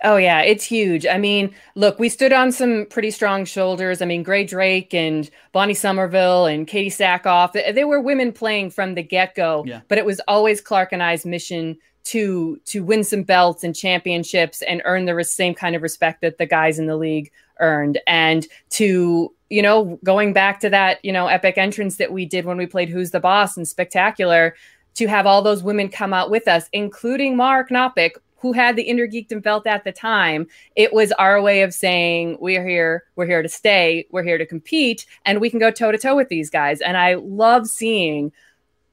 [0.04, 1.06] Oh yeah, it's huge.
[1.06, 4.02] I mean, look, we stood on some pretty strong shoulders.
[4.02, 8.72] I mean, Grae Drake and Bonnie Somerville and Katee Sackhoff, they, they were women playing
[8.72, 9.82] from the get-go, Yeah.
[9.88, 14.62] but it was always Clarke and I's mission to to win some belts and championships
[14.64, 18.48] and earn the same kind of respect that the guys in the league earned and
[18.70, 22.58] to you know going back to that you know epic entrance that we did when
[22.58, 24.56] we played who's the boss and spectacular
[24.96, 28.84] to have all those women come out with us including mark Knopik, who had the
[28.84, 33.28] Inner Geekdom belt at the time, it was our way of saying we're here, we're
[33.28, 36.30] here to stay, we're here to compete, and we can go toe to toe with
[36.30, 36.82] these guys.
[36.82, 38.32] And I love seeing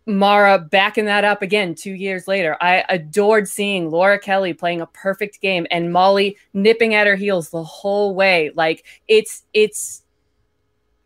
[0.09, 2.57] Mara backing that up again two years later.
[2.63, 7.51] I adored seeing Laura Kelly playing a perfect game and Molly nipping at her heels
[7.51, 8.51] the whole way.
[8.55, 10.03] Like it's it's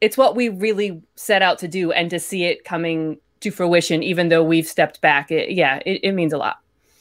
[0.00, 4.04] it's what we really set out to do, and to see it coming to fruition,
[4.04, 6.58] even though we've stepped back, it, yeah, it, it means a lot.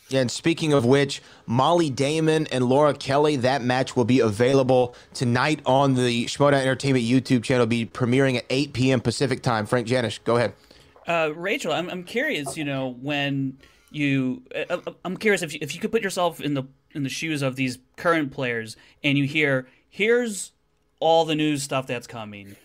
[0.09, 4.95] Yeah, and speaking of which, Molly Damon and Laura Kelly, that match will be available
[5.13, 9.01] tonight on the Schmodown Entertainment YouTube channel, be premiering at 8 p.m.
[9.01, 9.65] Pacific time.
[9.67, 10.53] Frank Janish, go ahead.
[11.07, 13.57] Uh, Rachel, I'm, I'm curious, you know, when
[13.91, 17.03] you, uh, uh, I'm curious if you, if you could put yourself in the in
[17.03, 20.51] the shoes of these current players, and you hear, here's
[20.99, 22.55] all the new stuff that's coming.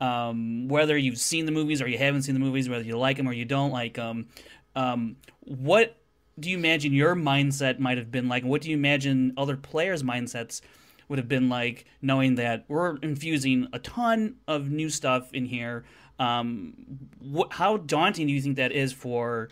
[0.00, 3.16] Um, whether you've seen the movies or you haven't seen the movies, whether you like
[3.16, 4.26] them or you don't like them,
[4.74, 5.96] um, what
[6.38, 8.44] do you imagine your mindset might have been like?
[8.44, 10.60] What do you imagine other players' mindsets
[11.08, 15.84] would have been like, knowing that we're infusing a ton of new stuff in here?
[16.18, 16.74] Um,
[17.22, 19.48] wh- how daunting do you think that is for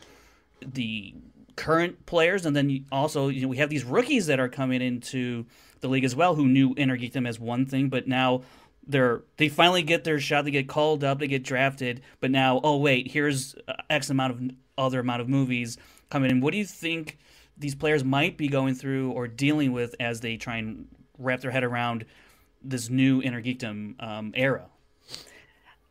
[0.60, 1.14] the
[1.56, 2.46] current players?
[2.46, 5.46] And then also, you know, we have these rookies that are coming into
[5.80, 8.42] the league as well who knew Inner Geekdom as one thing, but now
[8.86, 10.44] they're they finally get their shot.
[10.44, 11.18] They get called up.
[11.18, 12.02] They get drafted.
[12.20, 13.54] But now, oh wait, here's
[13.90, 15.78] X amount of other amount of movies
[16.10, 16.40] coming in.
[16.40, 17.18] What do you think
[17.56, 20.88] these players might be going through or dealing with as they try and
[21.18, 22.04] wrap their head around
[22.62, 24.66] this new inner geekdom um, era?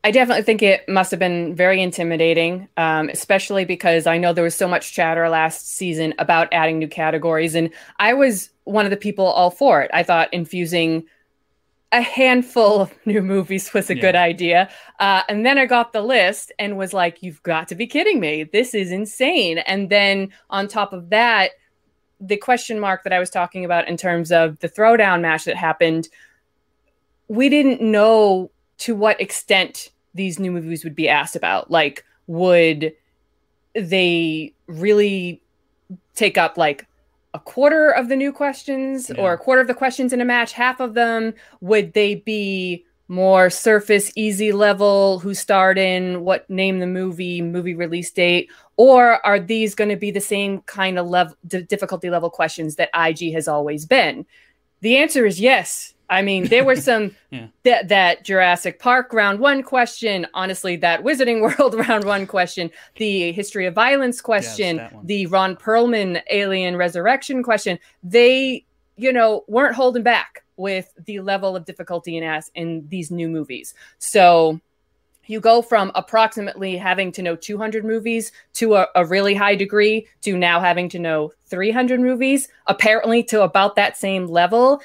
[0.06, 4.43] I definitely think it must have been very intimidating, um, especially because I know there
[4.43, 7.56] was so much chatter last season about adding new categories.
[7.56, 9.89] And I was one of the people all for it.
[9.93, 11.06] I thought infusing
[11.93, 14.01] a handful of new movies was a yeah.
[14.01, 14.70] good idea.
[14.99, 18.20] Uh, and then I got the list and was like, you've got to be kidding
[18.20, 18.43] me.
[18.43, 19.60] This is insane.
[19.60, 21.51] And then on top of that,
[22.20, 25.56] the question mark that I was talking about in terms of the throwdown match that
[25.56, 26.10] happened,
[27.30, 31.72] we didn't know to what extent these new movies would be asked about.
[31.72, 32.93] Like, would
[33.74, 35.41] they really
[36.16, 36.86] take up like
[37.34, 39.22] a quarter of the new questions yeah.
[39.22, 42.86] or a quarter of the questions in a match, half of them, would they be
[43.07, 49.26] more surface, easy level, who starred in, what name the movie, movie release date, or
[49.26, 52.89] are these going to be the same kind of level, d- difficulty level questions that
[52.95, 54.26] IG has always been?
[54.82, 55.92] The answer is yes.
[56.10, 57.47] I mean, there were some yeah.
[57.64, 63.32] that that Jurassic Park round one question, honestly, that Wizarding World round one question, the
[63.32, 67.80] history of violence question, yes, the Ron Perlman alien resurrection question.
[68.04, 73.10] They, you know, weren't holding back with the level of difficulty in ass in these
[73.10, 73.74] new movies.
[73.97, 74.60] So
[75.26, 80.08] you go from approximately having to know 200 movies to a, a, really high degree
[80.22, 84.82] to now having to know 300 movies apparently to about that same level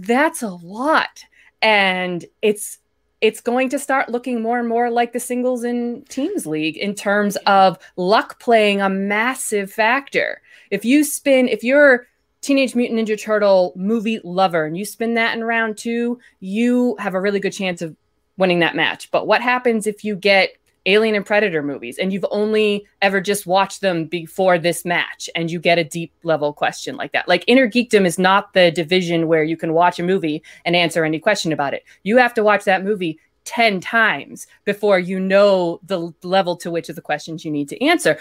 [0.00, 1.24] that's a lot
[1.60, 2.78] and it's
[3.20, 6.94] it's going to start looking more and more like the singles and teams league in
[6.94, 10.40] terms of luck playing a massive factor
[10.70, 12.06] if you spin if you're
[12.42, 17.14] Teenage Mutant Ninja Turtle movie lover and you spin that in round two, you have
[17.14, 17.96] a really good chance of
[18.36, 19.12] winning that match.
[19.12, 20.56] But what happens if you get
[20.86, 25.50] Alien and Predator movies and you've only ever just watched them before this match and
[25.50, 27.28] you get a deep level question like that.
[27.28, 31.04] Like Inner Geekdom is not the division where you can watch a movie and answer
[31.04, 31.84] any question about it.
[32.02, 36.88] You have to watch that movie 10 times before you know the level to which
[36.88, 38.18] of the questions you need to answer.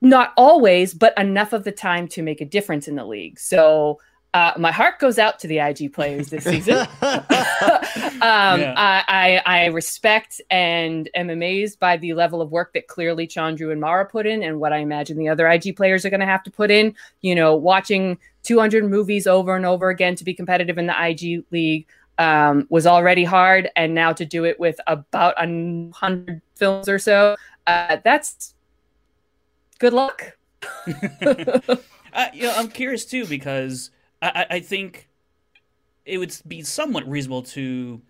[0.00, 3.38] Not always, but enough of the time to make a difference in the league.
[3.38, 3.98] So
[4.36, 6.76] uh, my heart goes out to the IG players this season.
[7.00, 8.74] um, yeah.
[8.76, 13.72] I, I, I, respect and am amazed by the level of work that clearly Chandru
[13.72, 16.26] and Mara put in, and what I imagine the other IG players are going to
[16.26, 16.94] have to put in.
[17.22, 21.42] You know, watching 200 movies over and over again to be competitive in the IG
[21.50, 21.86] league
[22.18, 26.98] um, was already hard, and now to do it with about a hundred films or
[26.98, 28.52] so, uh, that's
[29.78, 30.36] good luck.
[30.86, 35.08] uh, you know, I'm curious too because I, I think
[36.04, 38.00] it would be somewhat reasonable to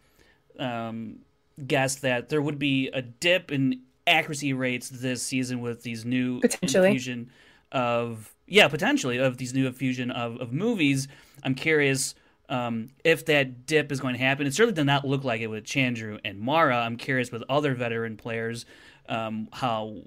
[0.58, 1.18] um,
[1.66, 6.40] guess that there would be a dip in accuracy rates this season with these new
[6.40, 6.88] potentially.
[6.88, 7.30] infusion
[7.72, 11.08] of yeah potentially of these new infusion of, of movies.
[11.42, 12.14] I'm curious
[12.48, 14.46] um, if that dip is going to happen.
[14.46, 16.78] It certainly did not look like it with Chandru and Mara.
[16.78, 18.66] I'm curious with other veteran players
[19.08, 20.02] um, how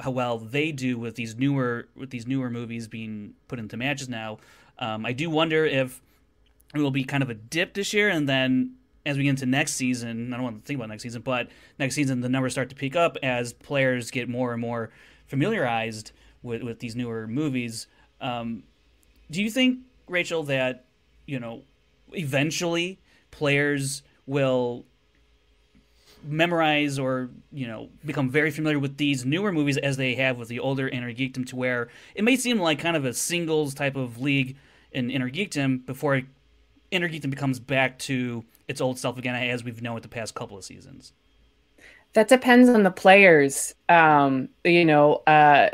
[0.00, 4.08] how well they do with these newer with these newer movies being put into matches
[4.08, 4.38] now.
[4.78, 6.00] Um, I do wonder if
[6.74, 8.74] it will be kind of a dip this year, and then
[9.06, 11.48] as we get into next season, I don't want to think about next season, but
[11.78, 14.90] next season the numbers start to peak up as players get more and more
[15.26, 16.12] familiarized
[16.42, 17.86] with, with these newer movies.
[18.20, 18.62] Um,
[19.30, 20.86] do you think, Rachel, that
[21.26, 21.62] you know
[22.12, 22.98] eventually
[23.30, 24.84] players will
[26.26, 30.48] memorize or you know become very familiar with these newer movies as they have with
[30.48, 33.96] the older Inner Geekdom to where it may seem like kind of a singles type
[33.96, 34.56] of league
[34.94, 36.22] in Inner Geekdom before
[36.90, 40.34] Inner Geekdom becomes back to its old self again as we've known it the past
[40.34, 41.12] couple of seasons.
[42.14, 43.74] That depends on the players.
[43.88, 45.70] Um, you know, uh,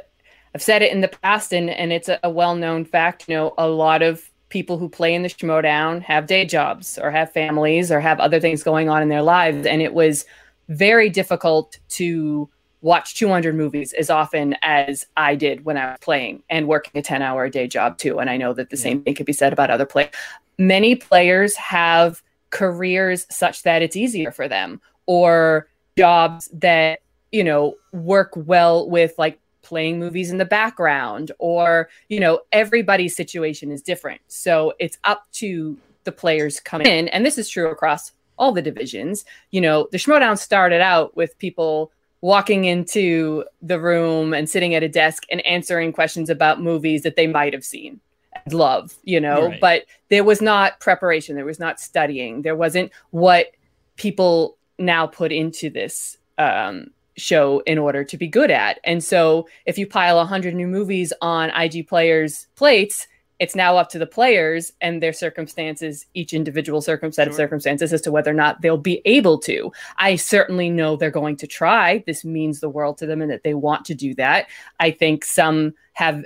[0.55, 3.29] I've said it in the past, and and it's a, a well known fact.
[3.29, 7.11] You know, a lot of people who play in the Schmodown have day jobs or
[7.11, 10.25] have families or have other things going on in their lives, and it was
[10.68, 12.49] very difficult to
[12.83, 17.03] watch 200 movies as often as I did when I was playing and working a
[17.03, 18.18] 10 hour a day job too.
[18.18, 20.11] And I know that the same thing could be said about other players.
[20.59, 27.01] Many players have careers such that it's easier for them or jobs that,
[27.33, 33.14] you know, work well with like playing movies in the background or, you know, everybody's
[33.14, 34.20] situation is different.
[34.28, 37.09] So it's up to the players coming in.
[37.09, 39.24] And this is true across all the divisions.
[39.51, 41.93] You know, the Schmodown started out with people
[42.23, 47.16] walking into the room and sitting at a desk and answering questions about movies that
[47.16, 48.01] they might have seen
[48.45, 49.61] and love, you know, Right.
[49.61, 53.53] but there was not preparation, there was not studying, there wasn't what
[53.97, 58.79] people now put into this um, show in order to be good at.
[58.85, 63.07] And so if you pile 100 new movies on IG players' plates,
[63.41, 67.91] it's now up to the players and their circumstances, each individual circum- set of circumstances,
[67.91, 69.72] as to whether or not they'll be able to.
[69.97, 72.05] I certainly know they're going to try.
[72.07, 74.47] This means the world to them and that they want to do that.
[74.78, 76.24] I think some have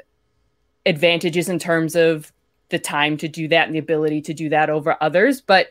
[0.85, 2.33] advantages in terms of
[2.71, 5.69] the time to do that and the ability to do that over others, but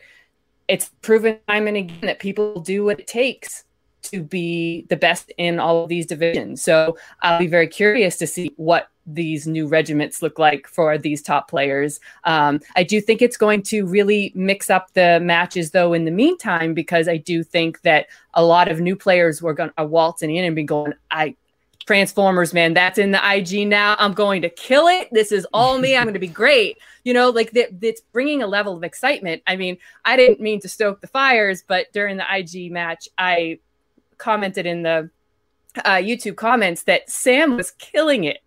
[0.66, 3.63] it's proven time and again that people do what it takes
[4.04, 6.62] to be the best in all of these divisions.
[6.62, 11.22] So I'll be very curious to see what these new regiments look like for these
[11.22, 12.00] top players.
[12.24, 16.10] Um, I do think it's going to really mix up the matches, though, in the
[16.10, 20.34] meantime, because I do think that a lot of new players were going to waltzing
[20.34, 21.36] in and be going, I.
[21.86, 23.94] Transformers, man, that's in the IG now.
[23.98, 25.06] I'm going to kill it.
[25.12, 25.94] This is all me.
[25.94, 26.78] I'm going to be great.
[27.02, 29.42] You know, like that, it's bringing a level of excitement.
[29.46, 33.58] I mean, I didn't mean to stoke the fires, but during the IG match, I
[34.18, 35.10] commented in the
[35.84, 38.38] uh, YouTube comments that Sam was killing it,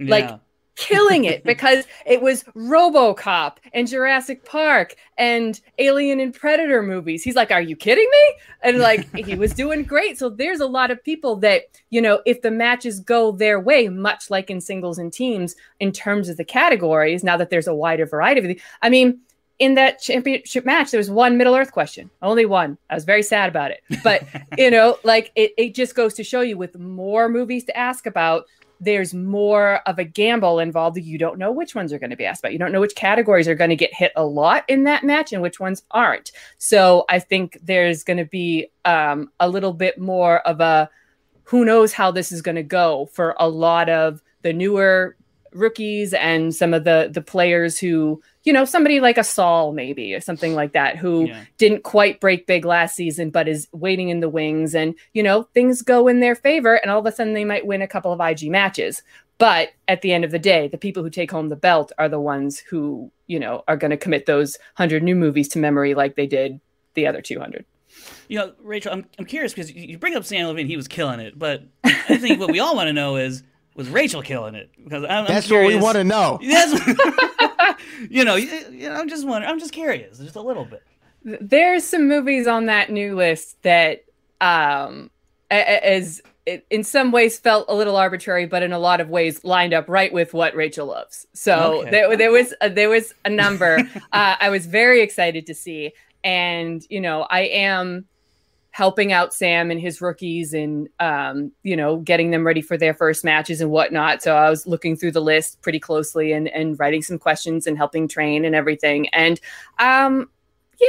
[0.00, 0.30] like
[0.74, 7.22] killing it because it was RoboCop and Jurassic Park and Alien and Predator movies.
[7.22, 10.18] He's like, "Are you kidding me?" And like he was doing great.
[10.18, 13.88] So there's a lot of people that you know, if the matches go their way,
[13.88, 17.74] much like in singles and teams, in terms of the categories, now that there's a
[17.74, 19.20] wider variety of the, I mean.
[19.62, 22.76] In that championship match, there was one Middle Earth question, only one.
[22.90, 24.24] I was very sad about it, but
[24.58, 28.06] you know, like it, it just goes to show you with more movies to ask
[28.06, 28.46] about,
[28.80, 30.98] there's more of a gamble involved.
[30.98, 32.52] You don't know which ones are going to be asked about.
[32.52, 35.32] You don't know which categories are going to get hit a lot in that match
[35.32, 36.32] and which ones aren't.
[36.58, 40.90] So I think there's going to be um, a little bit more of a
[41.44, 45.16] who knows how this is going to go for a lot of the newer
[45.54, 50.14] rookies and some of the the players who you know somebody like a Saul maybe
[50.14, 51.44] or something like that who Yeah.
[51.58, 55.44] didn't quite break big last season but is waiting in the wings and you know
[55.54, 58.12] things go in their favor and all of a sudden they might win a couple
[58.12, 59.02] of IG matches.
[59.38, 62.08] But at the end of the day the people who take home the belt are
[62.08, 65.94] the ones who you know are going to commit those 100 new movies to memory
[65.94, 66.60] like they did
[66.94, 67.64] the other 200
[68.28, 70.88] You know, Rachel, I'm, I'm curious because you you bring up Samm Levine, he was
[70.88, 73.42] killing it, but I think what we all want to know is
[73.74, 74.70] was Rachel killing it?
[74.82, 76.38] Because I'm, I'm That's what we want to know.
[76.46, 76.72] That's,
[78.10, 79.50] you know, you, you know, I'm just wondering.
[79.52, 80.82] I'm just curious, just a little bit.
[81.24, 84.04] there's some movies on that new list that
[84.40, 85.08] um
[85.50, 89.00] a- a- as it, in some ways felt a little arbitrary but in a lot
[89.00, 91.90] of ways lined up right with what Rachel loves so Okay.
[91.92, 93.78] there, there was a, there was a number
[94.12, 95.92] uh, I was very excited to see
[96.24, 98.06] and you know I am
[98.72, 102.94] helping out Sam and his rookies and um, you know getting them ready for their
[102.94, 104.22] first matches and whatnot.
[104.22, 107.76] So I was looking through the list pretty closely and and writing some questions and
[107.76, 109.08] helping train and everything.
[109.10, 109.38] And
[109.78, 110.28] um,
[110.80, 110.86] yeah,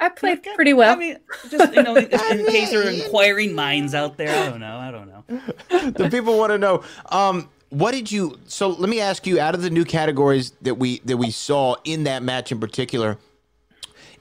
[0.00, 0.94] I played pretty well.
[0.94, 1.18] I mean,
[1.50, 4.76] just you know, in, in case there are inquiring minds out there, I don't know.
[4.76, 5.90] I don't know.
[5.90, 6.82] the people want to know.
[7.10, 8.38] Um, what did you?
[8.46, 9.38] So let me ask you.
[9.38, 13.18] Out of the new categories that we that we saw in that match in particular,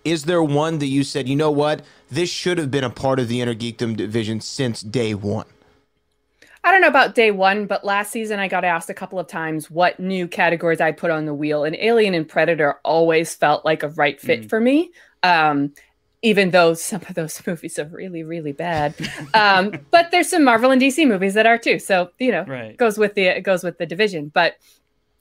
[0.04, 3.20] is there one that you said, you know what, this should have been a part
[3.20, 5.46] of the Inner Geekdom division since day one?
[6.64, 9.28] I don't know about day one, but last season I got asked a couple of
[9.28, 13.64] times what new categories I put on the wheel, and Alien and Predator always felt
[13.64, 14.92] like a right fit for me.
[15.24, 15.74] Um,
[16.22, 18.94] even though some of those movies are really, really bad,
[19.34, 21.80] um, but there's some Marvel and DC movies that are too.
[21.80, 22.76] So you know, Right.
[22.76, 24.30] goes with the it goes with the division.
[24.34, 24.56] But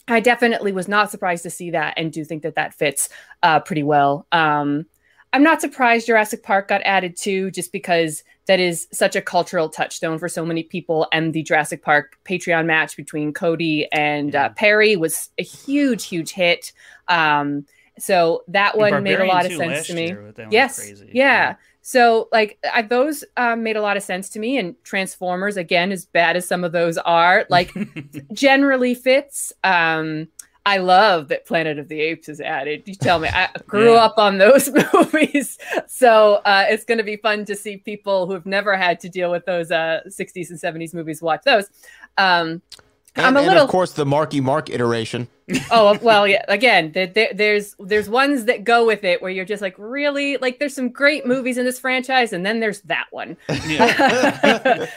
[0.09, 3.09] I definitely was not surprised to see that, and do think that that fits
[3.43, 4.27] uh, pretty well.
[4.33, 4.87] Um,
[5.33, 9.69] I'm not surprised Jurassic Park got added too, just because that is such a cultural
[9.69, 11.07] touchstone for so many people.
[11.13, 16.31] And the Jurassic Park Patreon match between Cody and uh, Perry was a huge, huge
[16.33, 16.73] hit.
[17.09, 17.67] Um,
[17.99, 20.07] so that one made a lot of sense to me.
[20.07, 21.11] year, that one was Yes, crazy.
[21.13, 21.57] yeah.
[21.89, 24.59] So like I, those um, made a lot of sense to me.
[24.59, 27.73] And Transformers, again, as bad as some of those are, like
[28.35, 29.55] generally fits.
[29.65, 30.29] Um,
[30.67, 32.83] I love that Planet of the Apes is added.
[32.85, 34.05] You tell me, I grew Yeah.
[34.05, 38.35] up on those movies, so uh, it's going to be fun to see people who
[38.35, 41.71] have never had to deal with those uh, 60s and 70s movies watch those.
[42.19, 42.61] Um,
[43.19, 43.65] And, I'm a and little.
[43.65, 45.29] of course the Marky Mark iteration.
[45.71, 46.45] oh well, yeah.
[46.49, 50.37] Again, there, there, there's there's ones that go with it where you're just like, really,
[50.37, 53.37] like there's some great movies in this franchise, and then there's that one.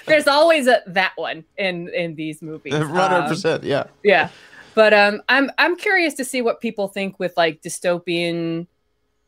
[0.05, 2.73] there's always a that one in in these movies.
[2.79, 3.63] One hundred Um, percent.
[3.63, 3.85] Yeah.
[4.03, 4.29] yeah
[4.73, 8.65] but um i'm i'm curious to see what people think with like dystopian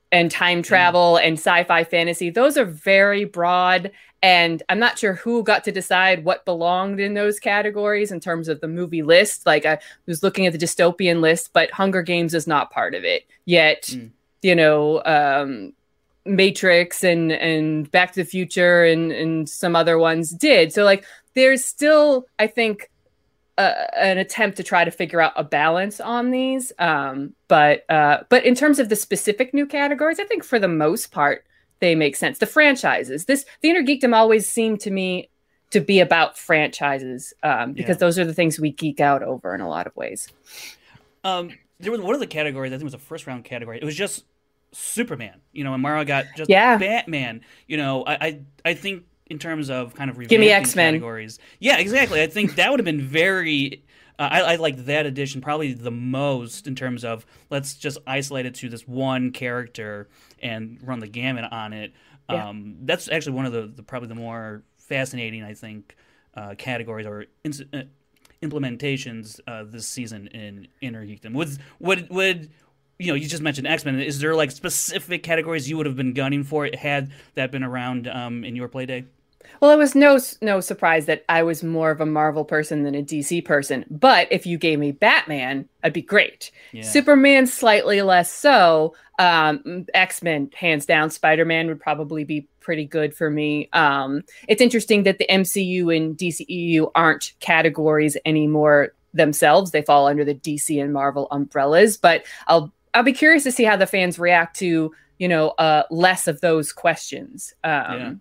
[0.09, 3.91] and time travel and sci-fi fantasy those are very broad
[4.23, 8.47] and i'm not sure who got to decide what belonged in those categories in terms
[8.47, 12.33] of the movie list like i was looking at the dystopian list but hunger games
[12.33, 14.09] is not part of it yet Mm.
[14.41, 15.73] you know um
[16.25, 21.03] matrix and and back to the future and and some other ones did so like
[21.35, 22.89] there's still i think
[23.57, 26.71] uh, an attempt to try to figure out a balance on these.
[26.79, 30.67] Um, but uh, but in terms of the specific new categories, I think for the
[30.67, 31.45] most part
[31.83, 32.39] they make sense.
[32.39, 35.29] The franchises, this the inner geekdom always seemed to me
[35.71, 37.99] to be about franchises um, because Yeah.
[37.99, 40.27] those are the things we geek out over in a lot of ways.
[41.23, 42.71] Um, there was one of the categories.
[42.71, 43.77] I think it was a first round category.
[43.81, 44.23] It was just
[44.71, 45.41] Superman.
[45.51, 46.77] You know, and Mara got just Yeah.
[46.77, 47.41] Batman.
[47.67, 50.93] You know, I I, I think in terms of kind of give me X Men
[50.93, 51.39] categories.
[51.59, 52.21] Yeah, exactly.
[52.21, 53.83] I think that would have been very.
[54.19, 58.45] Uh, I, I like that edition probably the most in terms of let's just isolate
[58.45, 60.07] it to this one character
[60.41, 61.93] and run the gamut on it.
[62.29, 62.49] Yeah.
[62.49, 65.95] Um, that's actually one of the, the probably the more fascinating I think
[66.35, 67.83] uh, categories or ins- uh,
[68.41, 71.33] implementations uh, this season in Inner Geekdom.
[71.33, 72.49] Would would would
[72.99, 73.15] you know?
[73.15, 73.99] You just mentioned X Men.
[73.99, 78.07] Is there like specific categories you would have been gunning for had that been around
[78.07, 79.05] um, in your play day?
[79.59, 82.95] Well, it was no no surprise that I was more of a Marvel person than
[82.95, 83.85] a DC person.
[83.89, 86.51] But if you gave me Batman, I'd be great.
[86.71, 86.83] Yeah.
[86.83, 88.95] Superman, slightly less so.
[89.19, 91.09] Um, X Men, hands down.
[91.09, 93.69] Spider Man would probably be pretty good for me.
[93.73, 99.71] Um, it's interesting that the MCU and DCEU aren't categories anymore themselves.
[99.71, 101.97] They fall under the DC and Marvel umbrellas.
[101.97, 105.83] But I'll I'll be curious to see how the fans react to you know uh,
[105.91, 107.53] less of those questions.
[107.63, 108.13] Um, Yeah.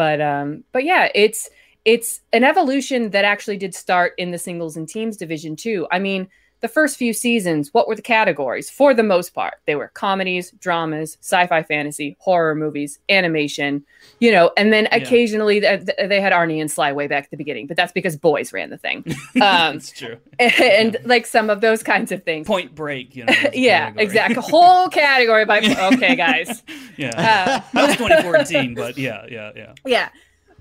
[0.00, 1.50] But um, but yeah, it's
[1.84, 5.86] it's an evolution that actually did start in the singles and teams division too.
[5.92, 6.26] I mean,
[6.60, 8.68] the first few seasons, what were the categories?
[8.68, 13.82] For the most part, they were comedies, dramas, sci-fi, fantasy, horror movies, animation,
[14.18, 17.36] you know, and then occasionally th- they had Arnie and Sly way back at the
[17.36, 19.04] beginning, but that's because boys ran the thing.
[19.40, 20.18] Um, That's true.
[20.38, 22.46] and like some of those kinds of things.
[22.46, 23.32] Point Break, you know.
[23.54, 24.42] yeah, exactly.
[24.42, 25.60] Whole category by
[25.94, 26.62] okay, guys.
[26.96, 29.74] yeah, Uh, that was 2014, but yeah, yeah, yeah.
[29.86, 30.08] yeah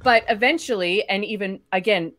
[0.03, 2.13] but eventually and even again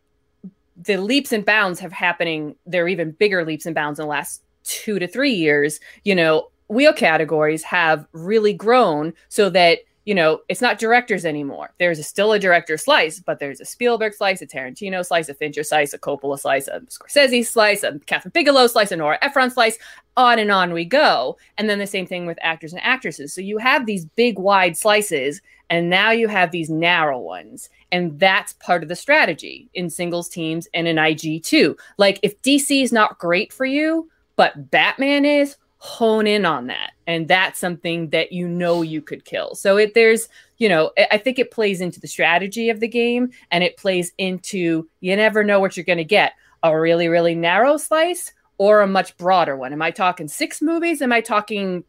[0.85, 4.11] the leaps and bounds have happening there are even bigger leaps and bounds in the
[4.11, 5.81] last two to three years.
[6.05, 11.73] You know wheel categories have really grown so that you know it's not directors anymore.
[11.79, 15.35] There's a, still a director slice but there's a spielberg slice a tarantino slice a
[15.35, 19.51] fincher slice a coppola slice a scorsese slice a kathryn bigelow slice a nora ephron
[19.51, 19.79] slice
[20.17, 21.37] on and on we go.
[21.59, 23.33] And then the same thing with actors and actresses.
[23.33, 25.41] So you have these big wide slices
[25.71, 30.29] and now you have these narrow ones and that's part of the strategy in singles
[30.29, 31.77] teams and in ig too.
[31.97, 36.93] Like if dc is not great for you but batman is hone in on that.
[37.07, 39.55] And that's something that you know you could kill.
[39.55, 43.31] So it there's you know i think it plays into the strategy of the game
[43.51, 46.35] and it plays into you never know what you're going to get.
[46.63, 49.73] A really really narrow slice or a much broader one?
[49.73, 51.01] Am i talking six movies?
[51.01, 51.85] Am i talking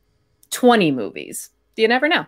[0.52, 1.50] 20 movies?
[1.76, 2.26] You never know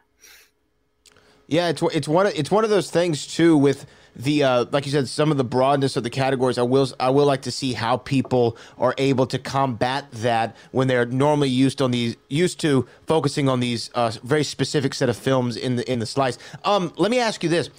[1.48, 3.86] Yeah, it's it's one of, it's one of those things too with
[4.16, 6.58] the uh, like you said some of the broadness of the categories.
[6.58, 10.88] I will I will like to see how people are able to combat that when
[10.88, 15.18] they're normally used on these used to focusing on these uh, very specific set of
[15.18, 16.38] films in the in the slice.
[16.64, 17.70] Um, let me ask you this.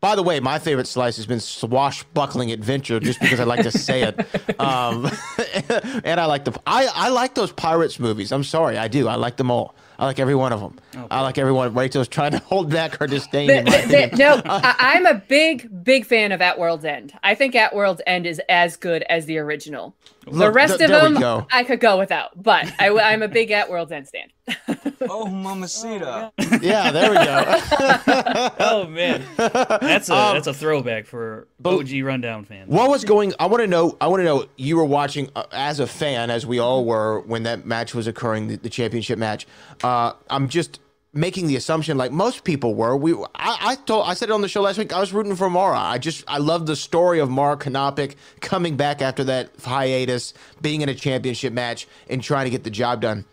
[0.00, 3.72] By the way, my favorite slice has been Swashbuckling Adventure, just because I like to
[3.72, 5.10] say it, um,
[6.04, 8.30] and I like the I, I like those pirates movies.
[8.30, 9.08] I'm sorry, I do.
[9.08, 9.74] I like them all.
[9.98, 10.78] I like every one of them.
[11.10, 11.74] I like every one.
[11.74, 13.50] Rachel's trying to hold back her disdain.
[13.50, 17.12] in my Th- th- no, I, I'm a big, big fan of At World's End.
[17.24, 19.96] I think At World's End is as good as the original.
[20.30, 21.46] the rest th- of them, go.
[21.50, 24.30] I could go without, but I, am a big At World's End stand.
[25.10, 26.32] Oh, mamacita.
[26.60, 28.50] yeah, there we go.
[28.60, 32.68] Oh man, that's a Um, that's a throwback for OG Rundown fans.
[32.68, 33.32] What was going?
[33.38, 33.96] I want to know.
[34.00, 34.46] I want to know.
[34.56, 38.06] You were watching uh, as a fan, as we all were when that match was
[38.06, 39.46] occurring, the, the championship match.
[39.82, 40.80] Uh, Uh, I'm just
[41.14, 42.94] making the assumption like most people were.
[42.94, 44.92] We I, I told I said it on the show last week.
[44.92, 45.78] I was rooting for Mara.
[45.78, 50.82] I just I love the story of Mara Kanopik coming back after that hiatus, being
[50.82, 53.24] in a championship match and trying to get the job done.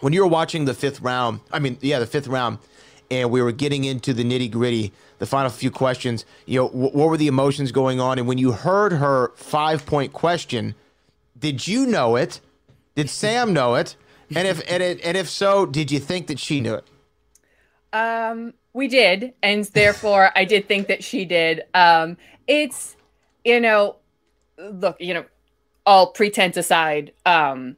[0.00, 2.58] When you were watching the fifth round, I mean, yeah, the fifth round,
[3.08, 6.26] and we were getting into the nitty gritty, the final few questions.
[6.46, 8.18] You know, wh- what were the emotions going on?
[8.18, 10.74] And when you heard her five point question,
[11.38, 12.40] did you know it?
[12.96, 13.94] Did Sam know it?
[14.36, 16.86] And if and, it, and if so, did you think that she knew it?
[17.92, 21.62] Um, we did, and therefore I did think that she did.
[21.74, 22.16] Um,
[22.46, 22.96] it's
[23.44, 23.96] you know,
[24.58, 25.24] look, you know,
[25.86, 27.76] all pretense aside, um,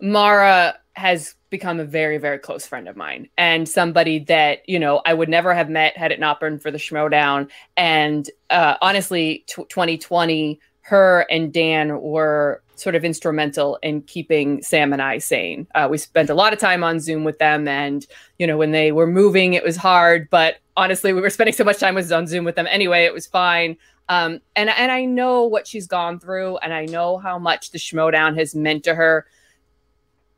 [0.00, 5.02] Mara has become a very, very close friend of mine and somebody that, you know,
[5.04, 7.48] I would never have met had it not been for the Schmodown.
[7.76, 14.92] And uh, honestly, t- 2020, her and Dan were sort of instrumental in keeping Sam
[14.92, 15.66] and I sane.
[15.74, 18.06] Uh, we spent a lot of time on Zoom with them, and
[18.38, 20.28] you know when they were moving, it was hard.
[20.30, 23.04] But honestly, we were spending so much time with on Zoom with them anyway.
[23.04, 23.76] It was fine.
[24.08, 27.78] Um, and and I know what she's gone through, and I know how much the
[27.78, 29.26] Schmodown has meant to her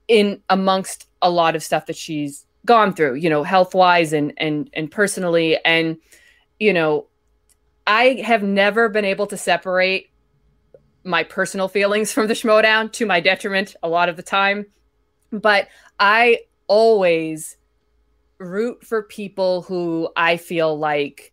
[0.09, 3.14] in amongst a lot of stuff that she's gone through.
[3.14, 5.97] You know, health wise and and and personally, and
[6.59, 7.07] you know.
[7.84, 10.12] I have never been able to separate
[11.05, 14.66] my personal feelings from the Schmodown to my detriment a lot of the time.
[15.30, 17.57] But I always
[18.38, 21.32] root for people who I feel like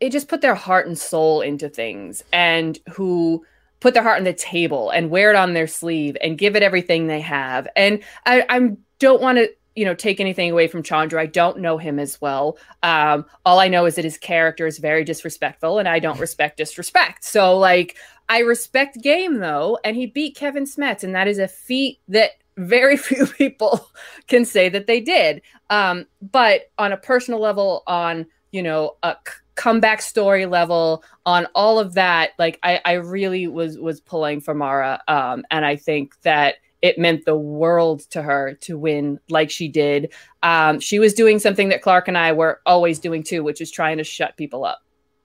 [0.00, 3.44] it just put their heart and soul into things and who
[3.80, 6.62] put their heart on the table and wear it on their sleeve and give it
[6.62, 7.68] everything they have.
[7.76, 11.22] And I, I don't want to you know take anything away from Chandra.
[11.22, 12.58] I don't know him as well.
[12.82, 16.58] Um, all I know is that his character is very disrespectful, and I don't respect
[16.58, 17.24] disrespect.
[17.24, 17.96] So like
[18.28, 22.32] I respect game though, and he beat Kevin Smets, and that is a feat that
[22.56, 23.88] very few people
[24.28, 25.42] can say that they did.
[25.70, 31.46] Um, but on a personal level, on you know a c- comeback story level, on
[31.54, 35.76] all of that, like I, I really was was pulling for Mara, um, and I
[35.76, 40.12] think that it meant the world to her to win like she did.
[40.42, 43.70] Um, she was doing something that Clarke and I were always doing too, which is
[43.70, 44.82] trying to shut people up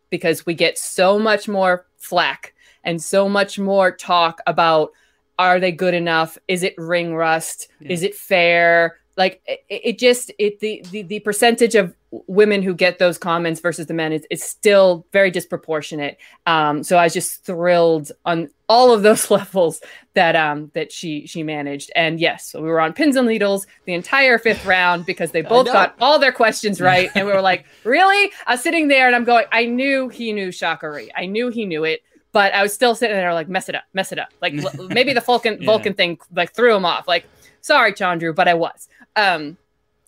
[0.09, 2.53] because we get so much more flack
[2.83, 4.91] and so much more talk about
[5.39, 6.37] are they good enough?
[6.47, 7.69] Is it ring rust?
[7.79, 7.91] Yeah.
[7.91, 8.99] Is it fair?
[9.17, 13.59] Like it, it just it the, the the percentage of women who get those comments
[13.59, 16.17] versus the men is, is still very disproportionate.
[16.45, 19.81] Um, so I was just thrilled on all of those levels
[20.13, 21.91] that um that she she managed.
[21.95, 25.41] And yes, so we were on pins and needles the entire fifth round because they
[25.41, 27.09] both got all their questions right.
[27.13, 28.31] And we were like, really?
[28.45, 31.09] I was sitting there and I'm going, I knew he knew Shakari.
[31.15, 32.01] I knew he knew it
[32.33, 34.29] but I was still sitting there like mess it up, mess it up.
[34.41, 34.53] Like
[34.89, 35.65] maybe the Vulcan yeah.
[35.65, 37.07] Vulcan thing like threw him off.
[37.07, 37.25] Like
[37.61, 38.87] sorry, Chandru, but I was.
[39.15, 39.57] Um,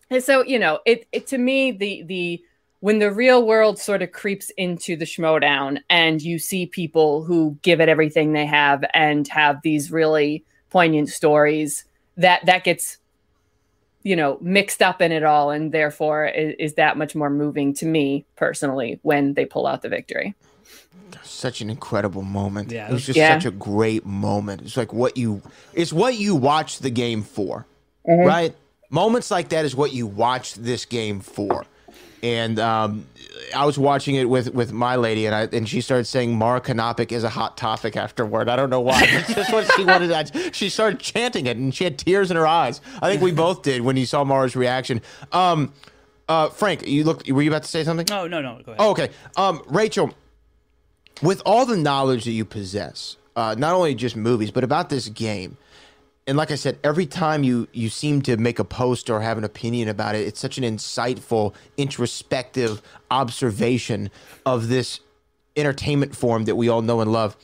[0.10, 2.44] and so you know, it it to me the the
[2.82, 7.58] when the real world sort of creeps into the schmodown and you see people who
[7.62, 11.86] give it everything they have and have these really poignant stories
[12.18, 12.98] that that gets
[14.04, 17.74] you know mixed up in it all and therefore is, is that much more moving
[17.74, 20.36] to me personally when they pull out the victory
[21.24, 22.72] such an incredible moment.
[22.72, 23.34] Yeah, it was just yeah.
[23.34, 24.62] such a great moment.
[24.62, 25.42] It's like what you
[25.74, 27.66] it's what you watch the game for.
[28.08, 28.28] Mm-hmm.
[28.28, 28.56] Right?
[28.90, 31.66] Moments like that is what you watch this game for.
[32.24, 33.06] And um,
[33.56, 36.60] I was watching it with, with my lady, and I and she started saying Mara
[36.60, 38.50] Kanopik is a hot topic afterward.
[38.50, 39.02] I don't know why.
[39.10, 40.56] It's just what she wanted.
[40.56, 42.82] She started chanting it, and she had tears in her eyes.
[43.02, 45.02] I think we both did when you saw Mara's reaction.
[45.32, 45.72] Um,
[46.28, 47.28] uh, Frank, you look.
[47.28, 48.08] Were you about to say something?
[48.10, 48.60] No, no, no.
[48.66, 48.76] Go ahead.
[48.80, 49.10] Oh, okay.
[49.38, 50.14] Um, Rachel,
[51.22, 55.08] with all the knowledge that you possess, uh, not only just movies, but about this
[55.10, 55.58] game,
[56.30, 59.40] and like I said, every time you you seem to make a post or have
[59.40, 64.12] an opinion about it, it's such an insightful, introspective observation
[64.46, 65.00] of this
[65.56, 67.36] entertainment form that we all know and love.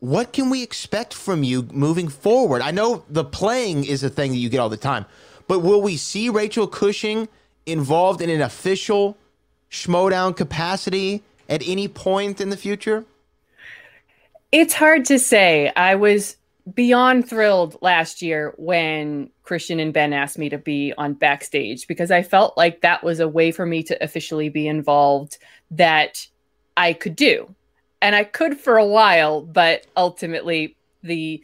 [0.00, 2.60] What can we expect from you moving forward?
[2.60, 5.06] I know the playing is a thing that you get all the time,
[5.48, 7.28] but will we see Rachel Cushing
[7.64, 9.16] involved in an official
[9.70, 13.06] Schmodown capacity at any point in the future?
[14.52, 15.72] It's hard to say.
[15.74, 16.36] I was
[16.74, 22.10] beyond thrilled last year when Christian and Ben asked me to be on backstage because
[22.10, 25.38] I felt like that was a way for me to officially be involved
[25.70, 26.26] that
[26.76, 27.54] I could do.
[28.02, 31.42] And I could for a while, but ultimately the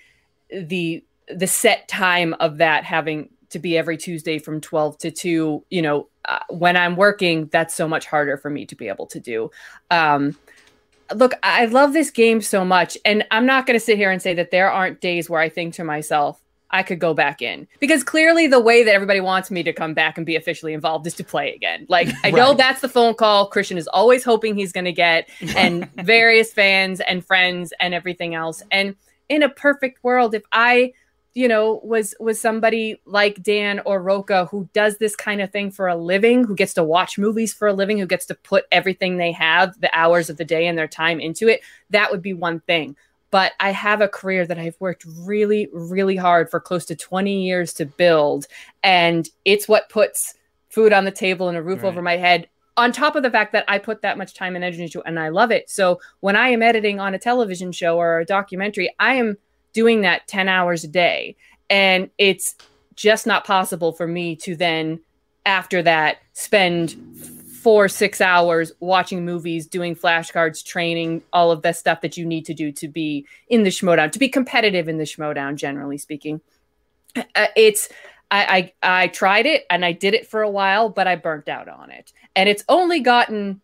[0.51, 5.65] the the set time of that having to be every Tuesday from 12 to 2,
[5.71, 9.07] you know, uh, when I'm working, that's so much harder for me to be able
[9.07, 9.51] to do.
[9.91, 10.37] Um,
[11.15, 12.99] look, I love this game so much.
[13.05, 15.49] And I'm not going to sit here and say that there aren't days where I
[15.49, 19.51] think to myself, I could go back in because clearly the way that everybody wants
[19.51, 21.87] me to come back and be officially involved is to play again.
[21.89, 25.29] Like I know that's the phone call Christian is always hoping he's going to get,
[25.57, 28.63] and various fans and friends and everything else.
[28.73, 28.97] And
[29.29, 30.93] in a perfect world, if I,
[31.37, 35.71] you know, was was somebody like Dan or Rocha who does this kind of thing
[35.71, 38.65] for a living, who gets to watch movies for a living, who gets to put
[38.73, 41.61] everything they have, the hours of the day and their time into it,
[41.91, 42.97] that would be one thing
[43.33, 47.45] but I have a career that I've worked really, really hard for close to 20
[47.45, 48.47] years to build.
[48.83, 50.35] And it's what puts
[50.71, 51.89] food on the table and a roof Right.
[51.89, 52.49] over my head.
[52.77, 55.07] On top of the fact that I put that much time and energy into it
[55.07, 55.69] and I love it.
[55.69, 59.37] So when I am editing on a television show or a documentary, I am
[59.77, 61.37] doing that 10 hours a day.
[61.69, 62.55] And it's
[62.95, 65.01] just not possible for me to then,
[65.45, 66.97] after that, spend
[67.63, 72.47] four six hours watching movies doing flashcards training all of the stuff that you need
[72.47, 76.41] to do to be in the schmodown to be competitive in the schmodown generally speaking
[77.17, 77.89] uh, it's
[78.31, 81.49] I, I i tried it and i did it for a while but i burnt
[81.49, 83.61] out on it and it's only gotten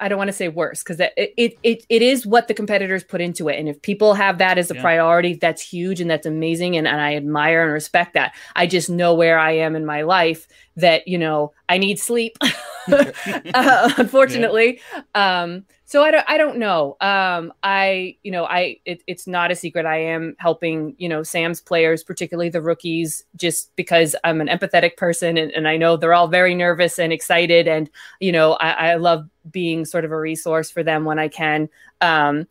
[0.00, 3.04] I don't want to say worse because it, it it it is what the competitors
[3.04, 4.80] put into it, and if people have that as a Yeah.
[4.80, 8.34] priority, that's huge and that's amazing, and, and I admire and respect that.
[8.56, 12.36] I just know where I am in my life that you know I need sleep,
[12.92, 14.80] uh, unfortunately.
[15.14, 16.96] Um, so I don't I don't know.
[17.00, 19.86] Um, I you know I it, it's not a secret.
[19.86, 24.96] I am helping you know Sam's players, particularly the rookies, just because I'm an empathetic
[24.96, 27.88] person, and, and I know they're all very nervous and excited, and
[28.20, 31.68] you know I, I love being sort of a resource for them when I can.
[32.00, 32.46] Um,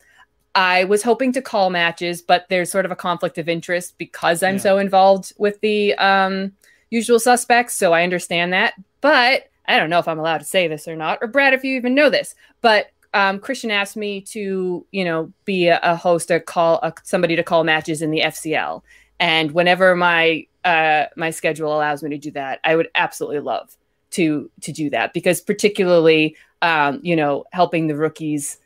[0.55, 4.43] I was hoping to call matches, but there's sort of a conflict of interest because
[4.43, 4.61] I'm Yeah.
[4.61, 6.51] so involved with the um,
[6.93, 7.73] usual suspects.
[7.73, 8.75] So I understand that.
[9.01, 11.63] But I don't know if I'm allowed to say this or not, or Brad, if
[11.63, 12.35] you even know this.
[12.61, 16.93] But um, Christian asked me to, you know, be a, a host, or call a,
[17.03, 18.83] somebody to call matches in the FCL.
[19.19, 23.75] And whenever my uh, my schedule allows me to do that, I would absolutely love
[24.11, 28.59] to to do that because particularly, um, you know, helping the rookies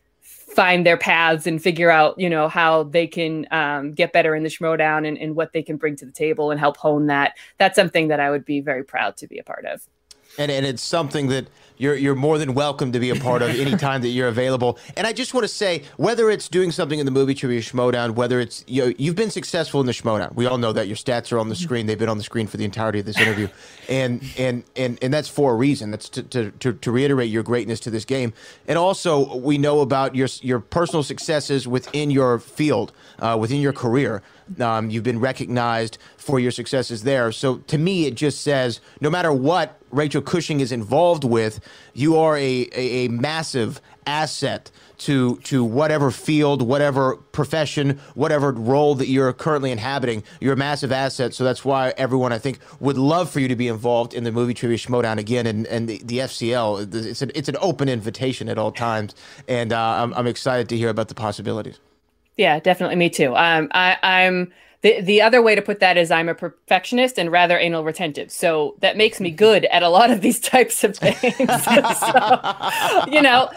[0.58, 4.42] find their paths and figure out, you know, how they can um, get better in
[4.42, 7.38] the Schmodown and, and what they can bring to the table and help hone that.
[7.60, 9.88] That's something that I would be very proud to be a part of.
[10.40, 11.48] and, and it's something that
[11.78, 14.78] you're you're more than welcome to be a part of any time that you're available.
[14.96, 18.12] And I just want to say, whether it's doing something in the movie trivia Schmodown,
[18.12, 20.34] whether it's you know, you've been successful in the Schmodown.
[20.36, 21.86] We all know that your stats are on the screen.
[21.86, 23.48] They've been on the screen for the entirety of this interview,
[23.90, 25.92] and and and and that's for a reason.
[25.92, 28.34] That's to to, to, to reiterate your greatness to this game.
[28.68, 33.74] And also, we know about your your personal successes within your field, uh, within your
[33.74, 34.24] career.
[34.60, 37.32] Um, you've been recognized for your successes there.
[37.32, 41.60] So to me, it just says no matter what Rachel Cushing is involved with,
[41.94, 48.96] you are a, a, a massive asset to to whatever field, whatever profession, whatever role
[48.96, 50.24] that you're currently inhabiting.
[50.40, 51.34] You're a massive asset.
[51.34, 54.32] So that's why everyone I think would love for you to be involved in the
[54.32, 56.94] movie trivia Schmodown again and, and the, the FCL.
[56.94, 59.14] It's an it's an open invitation at all times,
[59.48, 61.80] and uh, I'm I'm excited to hear about the possibilities.
[62.38, 62.96] Yeah, definitely.
[62.96, 63.36] Me too.
[63.36, 67.32] Um, I, I'm the the other way to put that is I'm a perfectionist and
[67.32, 68.32] rather anal retentive.
[68.32, 71.18] So that makes me good at a lot of these types of things.
[71.98, 73.50] So, you know,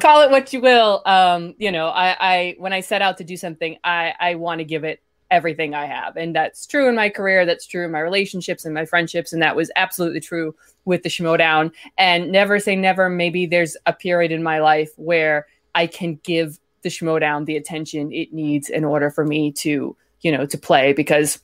[0.00, 1.02] call it what you will.
[1.04, 4.60] Um, you know, I, I when I set out to do something, I I want
[4.60, 7.44] to give it everything I have, and that's true in my career.
[7.44, 10.54] That's true in my relationships and my friendships, and that was absolutely true
[10.84, 11.72] with the Schmodown.
[11.96, 13.08] And never say never.
[13.08, 18.12] Maybe there's a period in my life where I can give the Schmodown the attention
[18.12, 20.92] it needs in order for me to, you know, to play.
[20.92, 21.38] Because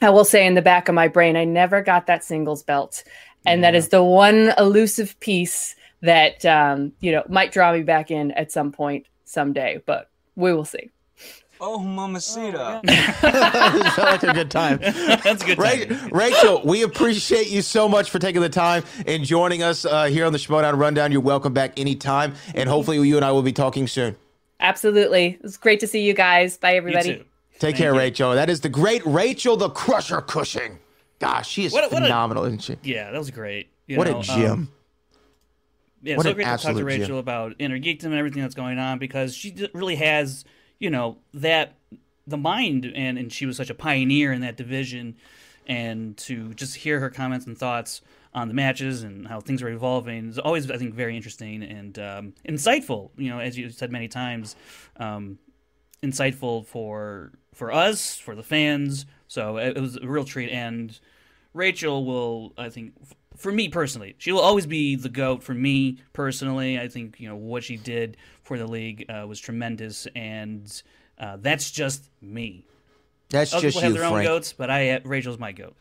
[0.00, 3.04] I will say in the back of my brain, I never got that singles belt.
[3.46, 8.10] And that is the one elusive piece that, um, you know, might draw me back
[8.10, 10.90] in at some point someday, but we will see.
[11.58, 12.80] Oh, mamacita.
[12.84, 14.78] it felt like a good time.
[14.82, 15.58] That's a good.
[15.58, 16.10] Ra- timing.
[16.10, 20.26] Rachel, we appreciate you so much for taking the time and joining us uh, here
[20.26, 21.12] on the Schmodown Rundown.
[21.12, 24.16] You're welcome back anytime, and hopefully you and I will be talking soon.
[24.60, 25.38] Absolutely.
[25.42, 26.58] It's great to see you guys.
[26.58, 27.24] Bye, You everybody.
[27.58, 27.98] Take Thank care, you.
[27.98, 28.34] Rachel.
[28.34, 30.78] That is the great Rachel the Crusher Cushing.
[31.18, 32.76] Gosh, she is What a- what a- phenomenal, isn't she?
[32.82, 33.70] Yeah, that was great.
[33.86, 34.50] You What know, a gem.
[34.50, 34.72] um,
[36.02, 37.16] yeah, What so great to talk to Rachel gem.
[37.16, 40.44] about Inner Geekdom and everything that's going on because she really has,
[40.78, 41.74] you know, that
[42.26, 45.16] the mind and and she was such a pioneer in that division,
[45.66, 48.02] and to just hear her comments and thoughts
[48.34, 51.98] on the matches and how things are evolving is always I think very interesting and
[51.98, 53.10] um, insightful.
[53.16, 54.54] You know, as you said many times,
[54.98, 55.38] um,
[56.02, 59.06] insightful for for us, for the fans.
[59.26, 60.96] So it, it was a real treat and.
[61.56, 65.54] Rachel will, I think, f- for me personally, she will always be the goat for
[65.54, 66.78] me personally.
[66.78, 70.82] I think you know what she did for the league uh, was tremendous, and
[71.18, 72.66] uh, that's just me.
[73.30, 75.74] That's Other just people have you, their own goats, but I Rachel's my goat.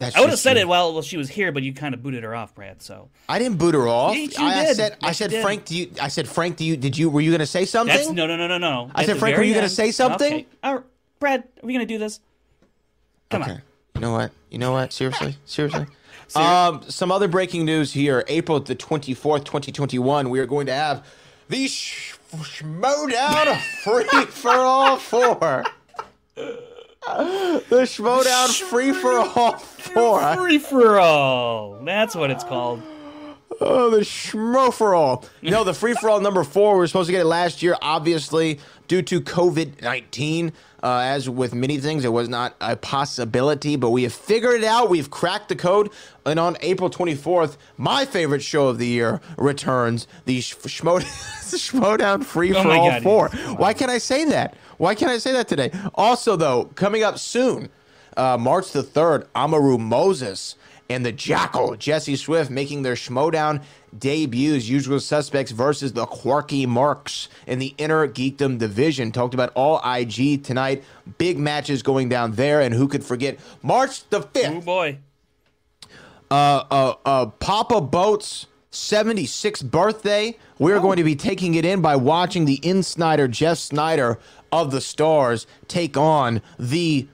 [0.00, 2.02] That's I would have said it while while she was here, but you kind of
[2.02, 2.80] booted her off, Brad.
[2.80, 4.16] So I didn't boot her off.
[4.16, 4.76] You I, I did.
[4.76, 5.42] said, I Yes, you said, did.
[5.42, 5.90] Frank, do you?
[6.00, 6.74] I said, Frank, do you?
[6.78, 7.10] Did you?
[7.10, 7.94] Were you going to say something?
[7.94, 8.90] that's no, no, no, no, no.
[8.94, 10.32] I At said, Frank, were you gonna say something?
[10.32, 10.46] Okay.
[10.64, 10.82] Right,
[11.20, 12.20] Brad, are we gonna do this?
[13.28, 13.52] Come okay.
[13.52, 13.62] on.
[13.94, 14.32] You know what?
[14.50, 14.90] You know what?
[14.94, 15.36] Seriously?
[15.44, 15.86] Seriously?
[16.34, 18.24] um, some other breaking news here.
[18.26, 21.04] April the 24th, 2021, we are going to have
[21.48, 25.64] the Schmodown Free for All 4.
[27.06, 30.36] the Schmodown Free for All 4.
[30.36, 31.80] Free for all.
[31.82, 32.82] That's what it's called.
[33.62, 35.24] Oh, the schmo for all.
[35.42, 36.74] No, the free for all number four.
[36.74, 37.76] We were supposed to get it last year.
[37.82, 43.76] Obviously, due to COVID 19, uh, as with many things, it was not a possibility,
[43.76, 44.88] but we have figured it out.
[44.88, 45.90] We've cracked the code.
[46.24, 52.54] And on April 24th, my favorite show of the year returns the Schmo, Schmodown Free
[52.54, 53.28] Oh for All God, 4.
[53.56, 54.56] Why can't I say that?
[54.78, 55.70] Why can't I say that today?
[55.94, 57.68] Also, though, coming up soon,
[58.16, 60.56] uh, March the 3rd, Amaru Moses
[60.90, 63.62] and the Jackal, Jesse Swift, making their Schmodown
[63.96, 64.68] debuts.
[64.68, 69.12] Usual suspects versus the Quirky Marks in the Inner Geekdom division.
[69.12, 70.82] Talked about all IG tonight.
[71.16, 74.56] Big matches going down there, and who could forget March the 5th?
[74.56, 74.98] Oh boy.
[76.30, 80.36] uh, uh, uh, Papa Boat's 76th birthday.
[80.58, 80.82] We're Oh.
[80.82, 84.18] going to be taking it in by watching the InSneider, Jeff Sneider
[84.52, 87.06] of the Stars, take on the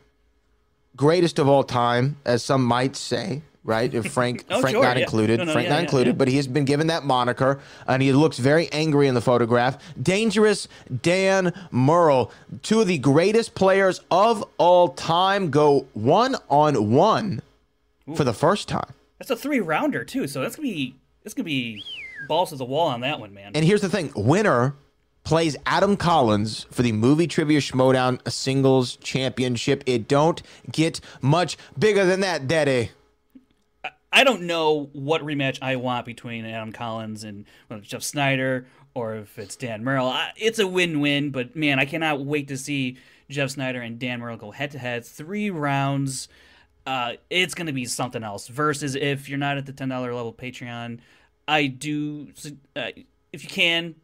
[0.97, 3.43] greatest of all time, as some might say.
[3.67, 5.03] Right, If Frank, Oh, Frank sure, not yeah.
[5.03, 7.59] included, No, no, Frank yeah, not yeah, included, but he has been given that moniker,
[7.89, 9.77] and he looks very angry in the photograph.
[10.01, 10.69] Dangerous
[11.03, 12.31] Dan Murrell,
[12.63, 17.43] two of the greatest players of all time, go one on one
[18.15, 18.95] for the first time.
[19.19, 20.95] That's a three rounder too, so that's gonna be
[21.25, 21.83] that's gonna be
[22.29, 23.51] balls to the wall on that one, man.
[23.55, 24.75] And here's the thing: winner
[25.25, 29.83] plays Adam Collins for the movie trivia Schmodown singles championship.
[29.87, 30.41] It don't
[30.71, 32.91] get much bigger than that, Daddy.
[34.17, 39.17] I don't know what rematch I want between Adam Collins and it's Jeff Sneider or
[39.17, 40.17] if it's Dan Murrell.
[40.37, 42.97] It's a win-win, but man, I cannot wait to see
[43.29, 46.29] Jeff Sneider and Dan Murrell go head-to-head, three rounds.
[46.87, 48.49] Uh, it's going to be something else.
[48.49, 51.01] Versus if you're not at the ten dollar level Patreon,
[51.47, 52.29] I do.
[52.75, 52.93] Uh,
[53.35, 53.97] if you can,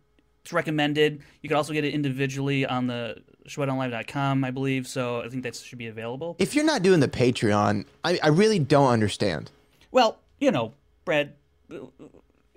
[0.43, 1.23] it's recommended.
[1.41, 4.87] You can also get it individually on the shredonlive.com, I believe.
[4.87, 6.37] So I think that should be available.
[6.39, 9.51] If you're not doing the Patreon, I, I really don't understand.
[9.93, 10.73] Well, you know,
[11.05, 11.35] Brad.
[11.73, 11.77] Uh,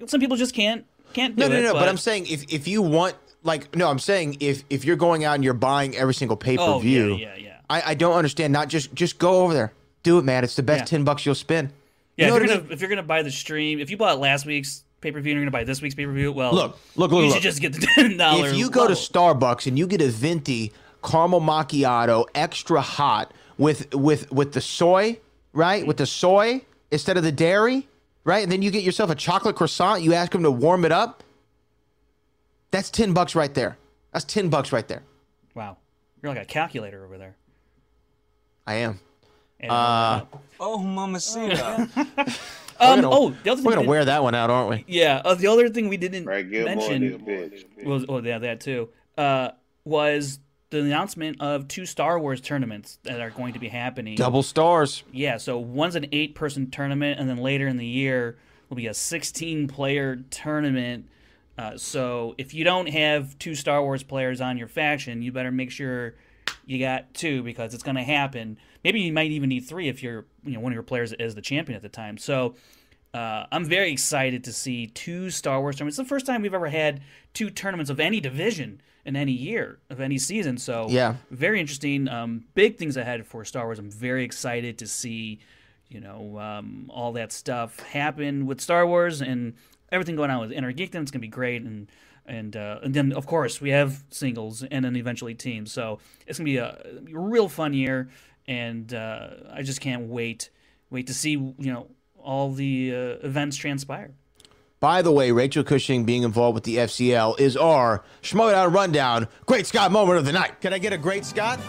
[0.08, 1.62] some people just can't can't do No, no, it.
[1.64, 1.74] no.
[1.74, 5.24] But, I'm saying if if you want, like, no, I'm saying if if you're going
[5.24, 7.58] out and you're buying every single pay per view, Oh, yeah, yeah, yeah.
[7.70, 8.52] I, I don't understand.
[8.52, 9.74] Not just just go over there,
[10.04, 10.44] do it, man.
[10.44, 10.86] It's the best Yeah.
[10.98, 11.72] ten bucks you'll spend.
[12.18, 14.20] Yeah, You know if you're gonna if you're gonna buy the stream, if you bought
[14.20, 16.54] last week's pay per view and you're gonna buy this week's pay per view, well,
[16.54, 17.34] Look, look, look, you look.
[17.36, 18.52] should just get the ten dollars.
[18.52, 20.72] If you go to Starbucks and you get a venti
[21.04, 25.20] caramel macchiato extra hot with with with the soy,
[25.54, 25.86] right?
[25.86, 26.62] With the soy
[26.92, 27.88] instead of the dairy,
[28.24, 28.44] right?
[28.44, 31.24] And then you get yourself a chocolate croissant, you ask them to warm it up.
[32.72, 33.78] That's 10 bucks right there.
[34.14, 35.04] That's 10 bucks right there.
[35.54, 35.78] wow,
[36.22, 37.36] you're like a calculator over there.
[38.68, 39.00] I am.
[39.60, 40.26] And, Uh,
[40.60, 41.88] Oh, mamacita.
[42.80, 44.84] um, gonna- oh, the other thing We're we gonna wear that one out, aren't we?
[44.88, 48.90] Yeah, uh, the other thing we didn't Right, mention morning, was oh yeah that too
[49.18, 49.52] uh,
[49.86, 50.40] was
[50.82, 54.16] the announcement of two Star Wars tournaments that are going to be happening.
[54.16, 55.04] Double stars.
[55.12, 58.38] Yeah, so one's an eight person tournament, and then later in the year
[58.70, 61.08] will be a 16 player tournament.
[61.58, 65.52] Uh, so if you don't have two Star Wars players on your faction, you better
[65.52, 66.16] make sure
[66.66, 68.58] you got two because it's going to happen.
[68.84, 71.36] Maybe you might even need three if you're you know one of your players is
[71.36, 72.18] the champion at the time.
[72.18, 72.56] So
[73.16, 75.98] uh, I'm very excited to see two Star Wars tournaments.
[75.98, 77.02] It's the first time we've ever had
[77.34, 80.58] two tournaments of any division in any year of any season.
[80.58, 81.16] So Yeah.
[81.32, 82.10] very interesting.
[82.10, 83.80] Um, big things ahead for Star Wars.
[83.80, 85.40] I'm very excited to see,
[85.88, 89.54] you know, um, all that stuff happen with Star Wars and
[89.92, 91.02] everything going on with Inner Geekdom.
[91.04, 91.90] It's gonna be great, and
[92.26, 95.72] and uh, and then of course we have singles and then eventually teams.
[95.72, 96.70] So it's gonna be a,
[97.14, 98.10] a real fun year,
[98.48, 100.50] and uh, I just can't wait
[100.90, 101.88] wait to see you know
[102.26, 104.12] all the uh, events transpire.
[104.80, 109.66] By the way, Rachel Cushing being involved with the FCL is our Schmodown Rundown Great
[109.66, 110.60] Scott moment of the night.
[110.62, 111.60] Can I get a Great Scott?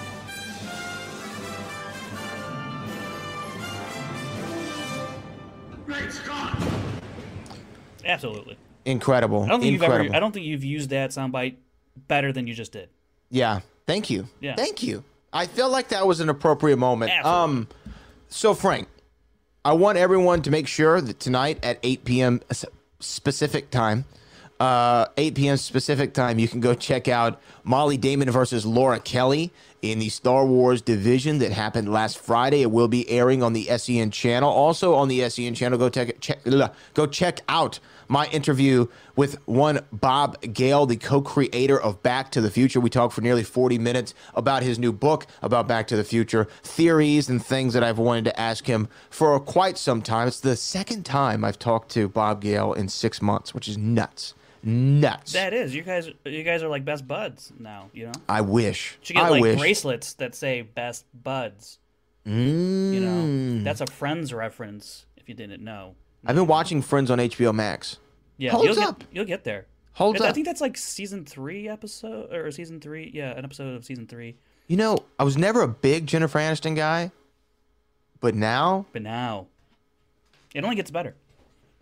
[5.87, 6.59] Great Scott!
[8.05, 8.59] Absolutely.
[8.85, 9.43] Incredible.
[9.43, 9.99] I don't think Incredible.
[9.99, 10.17] you've ever.
[10.17, 11.57] I don't think you've used that soundbite
[12.09, 12.89] better than you just did.
[13.31, 13.61] Yeah.
[13.87, 14.29] Thank you.
[14.41, 14.55] Yeah.
[14.57, 15.05] Thank you.
[15.33, 17.13] I feel like that was an appropriate moment.
[17.13, 17.43] Absolutely.
[17.43, 17.69] Um
[18.29, 18.89] so Frank,
[19.67, 22.41] I want everyone to make sure that tonight at 8 p.m.
[23.01, 24.05] specific time,
[24.59, 25.57] uh, 8 p.m.
[25.57, 29.53] specific time, you can go check out Molly Damon versus Laura Kelly
[29.83, 32.63] in the Star Wars division that happened last Friday.
[32.63, 34.51] It will be airing on the SEN channel.
[34.51, 36.41] Also on the SEN channel, go check check
[36.95, 37.79] go check out
[38.09, 42.81] my interview with one Bob Gale, the co-creator of Back to the Future.
[42.81, 46.47] We talked for nearly 40 minutes about his new book about Back to the Future,
[46.63, 50.29] theories and things that I've wanted to ask him for quite some time.
[50.29, 54.35] It's the second time I've talked to Bob Gale in six months, which is nuts.
[54.67, 55.33] Nuts.
[55.33, 56.11] That is, you guys.
[56.25, 57.89] You guys are like best buds now.
[57.95, 58.13] You know.
[58.29, 58.99] I wish.
[59.01, 59.59] Should get I like wish.
[59.59, 61.79] bracelets that say "best buds."
[62.27, 62.93] Mm.
[62.93, 65.07] You know, that's a Friends reference.
[65.17, 65.95] If you didn't know.
[66.27, 67.99] I've been watching Friends on HBO Max.
[68.39, 68.99] Yeah, Holds you'll up.
[68.99, 69.67] Get, you'll get there.
[69.93, 70.31] Holds I up.
[70.31, 73.11] I think that's like season three episode or season three.
[73.15, 74.35] Yeah, an episode of season three.
[74.67, 77.13] You know, I was never a big Jennifer Aniston guy,
[78.21, 79.47] but now But now,
[80.53, 81.15] it only gets better.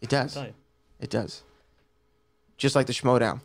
[0.02, 0.34] it does.
[0.34, 0.54] tell you.
[1.00, 1.42] It does.
[2.56, 3.40] Just like the Schmodown.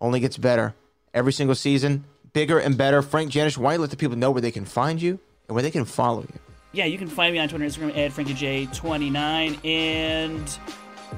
[0.00, 0.74] Only gets better.
[1.14, 3.02] Every single season, bigger and better.
[3.02, 5.54] Frank Janish, why don't you let the people know where they can find you and
[5.54, 6.38] where they can follow you?
[6.72, 9.64] Yeah, you can find me on Twitter and Instagram at FrankieJ29.
[9.64, 10.58] And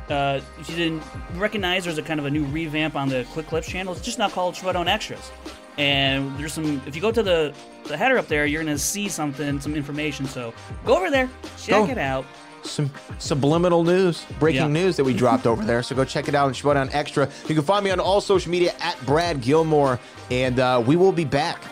[0.09, 1.03] uh, if you didn't
[1.35, 3.93] recognize, there's a kind of a new revamp on the Quick Clips channel.
[3.93, 5.31] It's just now called Schmodown Extras.
[5.77, 8.83] And there's some, if you go to the, the header up there, you're going to
[8.83, 10.27] see something, some information.
[10.27, 10.53] So
[10.85, 11.29] go over there,
[11.59, 11.91] check Go.
[11.91, 12.27] it out.
[12.63, 14.67] Some subliminal news, breaking Yeah.
[14.69, 15.83] news that we dropped over there.
[15.83, 17.29] So go check it out on Schmodown Extra.
[17.49, 19.99] You can find me on all social media at Brad Gilmore.
[20.31, 21.63] And uh, we will be back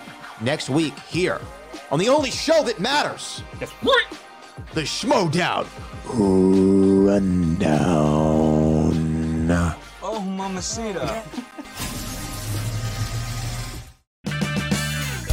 [0.40, 1.40] next week here
[1.90, 3.42] on the only show that matters.
[4.74, 5.66] The Schmodown
[8.08, 9.78] Rundown.
[10.02, 11.22] Oh, mamacita.